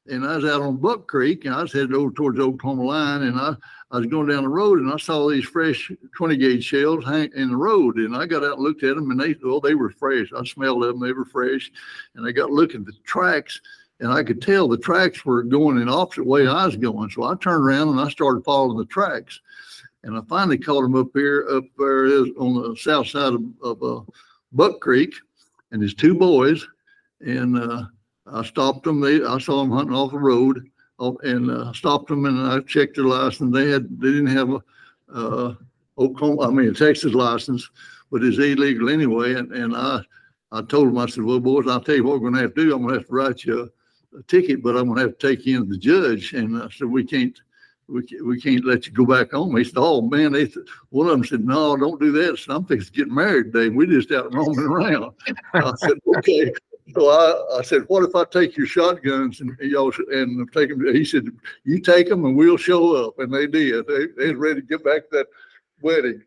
[0.10, 2.84] And I was out on Buck Creek and I was headed over towards the Oklahoma
[2.84, 3.56] line and I,
[3.92, 7.30] I was going down the road and I saw these fresh twenty gauge shells hang
[7.36, 7.98] in the road.
[7.98, 10.28] And I got out and looked at them and they, well, they were fresh.
[10.36, 11.72] I smelled them, they were fresh.
[12.16, 13.60] And I got looking at the tracks
[14.00, 17.10] and I could tell the tracks were going in opposite way I was going.
[17.10, 19.40] So I turned around and I started following the tracks.
[20.04, 22.06] And I finally caught him up here, up there
[22.38, 24.02] on the south side of, of, uh,
[24.54, 25.14] Buck Creek
[25.72, 26.66] and his two boys.
[27.20, 27.86] And, uh,
[28.32, 29.00] I stopped them.
[29.00, 30.70] They, I saw them hunting off the road
[31.00, 33.54] off- and, uh, stopped them and I checked their license.
[33.54, 34.64] They had, they didn't have a,
[35.14, 35.56] uh,
[35.98, 37.70] Oklahoma, I mean, a Texas license,
[38.12, 39.36] but it's illegal anyway.
[39.36, 40.02] And, and I,
[40.52, 42.64] I told them, I said, well, boys, I'll tell you what we're gonna have to
[42.64, 42.76] do.
[42.76, 43.62] I'm gonna have to write you
[44.14, 46.34] a, a ticket, but I'm gonna have to take you into the judge.
[46.34, 47.38] And I said, we can't,
[47.88, 49.56] we we can't let you go back home.
[49.56, 52.38] He said, oh, man, they, th- one of them said, no, don't do that.
[52.38, 53.74] Said, I'm fixing to get married, Dave.
[53.74, 55.14] We just out roaming around.
[55.54, 56.52] I said, okay.
[56.94, 60.70] So I, I said, what if I take your shotguns and y'all, sh- and take
[60.70, 60.86] them?
[60.94, 61.26] He said,
[61.64, 63.20] you take them and we'll show up.
[63.20, 63.86] And they did.
[63.88, 65.28] They, they was ready to get back to that
[65.82, 66.24] wedding.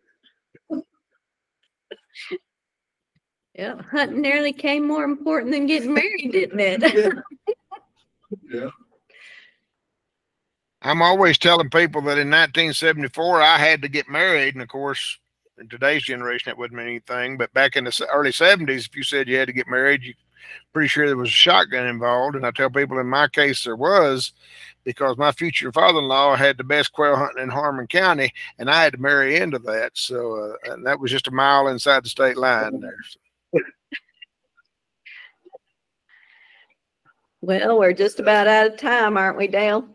[3.54, 7.14] Yeah, hunting nearly came more important than getting married, didn't it?
[8.48, 8.70] Yeah.
[10.82, 14.54] I'm always telling people that in 1974, I had to get married.
[14.54, 15.18] And of course,
[15.58, 17.36] in today's generation, that wouldn't mean anything.
[17.36, 20.14] But back in the early 70s, if you said you had to get married, you
[20.72, 22.36] pretty sure there was a shotgun involved.
[22.36, 24.32] And I tell people in my case, there was
[24.84, 28.70] because my future father in law had the best quail hunting in Harmon County, and
[28.70, 29.92] I had to marry into that.
[29.94, 33.62] So, uh, and that was just a mile inside the state line there.
[37.42, 39.88] Well, we're just about out of time, aren't we, Dale?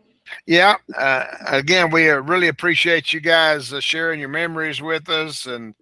[0.46, 0.76] Yeah.
[0.96, 5.46] Uh, again, we uh, really appreciate you guys uh, sharing your memories with us.
[5.46, 5.74] And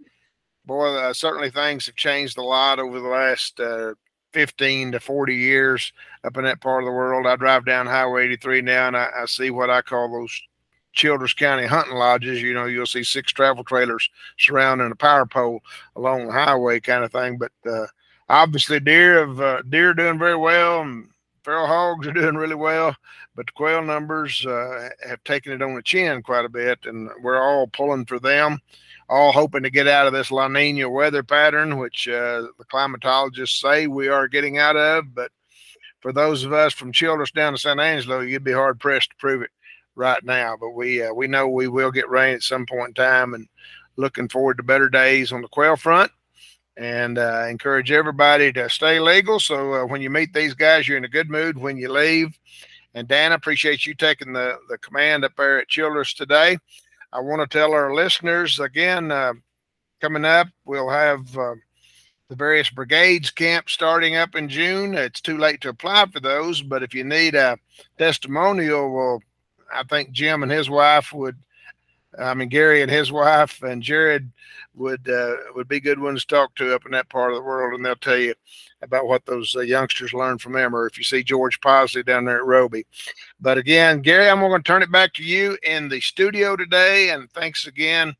[0.67, 3.95] boy, uh, certainly things have changed a lot over the last uh,
[4.35, 5.93] 15 to 40 years
[6.25, 7.27] up in that part of the world.
[7.27, 10.43] I drive down Highway 83 now and I, I see what I call those
[10.93, 12.43] Childress County hunting lodges.
[12.43, 14.09] You know, you'll see six travel trailers
[14.39, 15.61] surrounding a power pole
[15.97, 17.39] along the highway kind of thing.
[17.39, 17.87] But uh,
[18.29, 21.09] obviously, deer have uh, deer are doing very well and
[21.43, 22.95] feral hogs are doing really well
[23.35, 27.11] but the quail numbers uh, have taken it on the chin quite a bit, and
[27.23, 28.61] we're all pulling for them,
[29.09, 33.61] all hoping to get out of this La Nina weather pattern, which uh, the climatologists
[33.61, 35.15] say we are getting out of.
[35.15, 35.31] But
[36.01, 39.17] for those of us from Childress down to San Angelo, you'd be hard pressed to
[39.17, 39.51] prove it
[39.95, 40.57] right now.
[40.59, 43.49] But we uh, we know we will get rain at some point in time, and
[43.97, 46.11] looking forward to better days on the quail front.
[46.77, 49.39] And uh, encourage everybody to stay legal.
[49.39, 52.37] So uh, when you meet these guys, you're in a good mood when you leave.
[52.95, 56.59] And Dan, appreciate you taking the, the command up there at Childress today.
[57.15, 59.35] I want to tell our listeners again, uh,
[60.01, 61.55] coming up, we'll have uh,
[62.29, 64.95] the various brigades camps starting up in June.
[64.95, 67.57] It's too late to apply for those, but if you need a
[67.99, 69.23] testimonial, well,
[69.73, 71.37] I think Jim and his wife would,
[72.19, 74.33] I mean, Gary and his wife and Jared
[74.75, 77.45] would uh, would be good ones to talk to up in that part of the
[77.45, 78.35] world, and they'll tell you
[78.85, 82.25] about what those uh, youngsters learned from them, or if you see George Posley down
[82.25, 82.87] there at Roby.
[83.41, 87.11] But again, Gary, I'm going to turn it back to you in the studio today,
[87.11, 88.15] and thanks again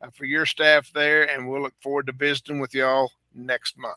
[0.00, 3.96] uh, for your staff there, and we'll look forward to visiting with y'all next month.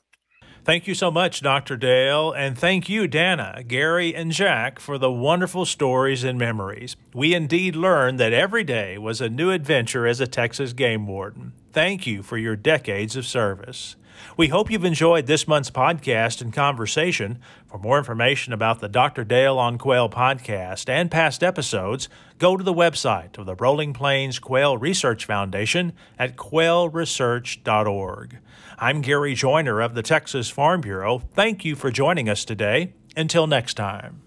[0.66, 1.76] Thank you so much, Dr.
[1.76, 6.96] Dale, and thank you, Dana, Gary, and Jack, for the wonderful stories and memories.
[7.14, 11.52] We indeed learned that every day was a new adventure as a Texas game warden.
[11.74, 13.98] Thank you for your decades of service.
[14.38, 17.40] We hope you've enjoyed this month's podcast and conversation.
[17.68, 19.24] For more information about the Dr.
[19.24, 22.10] Dale on Quail podcast and past episodes,
[22.40, 28.38] go to the website of the Rolling Plains Quail Research Foundation at quailresearch.org.
[28.80, 31.20] I'm Gary Joiner of the Texas Farm Bureau.
[31.34, 32.94] Thank you for joining us today.
[33.16, 34.22] Until next time.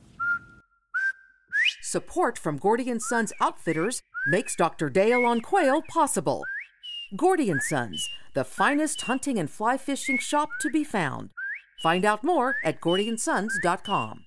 [1.82, 4.90] Support from Gordy and Sons Outfitters makes Dr.
[4.90, 6.44] Dale on Quail possible.
[7.16, 11.30] Gordy and Sons, the finest hunting and fly fishing shop to be found.
[11.82, 14.25] Find out more at gordyandsons.com.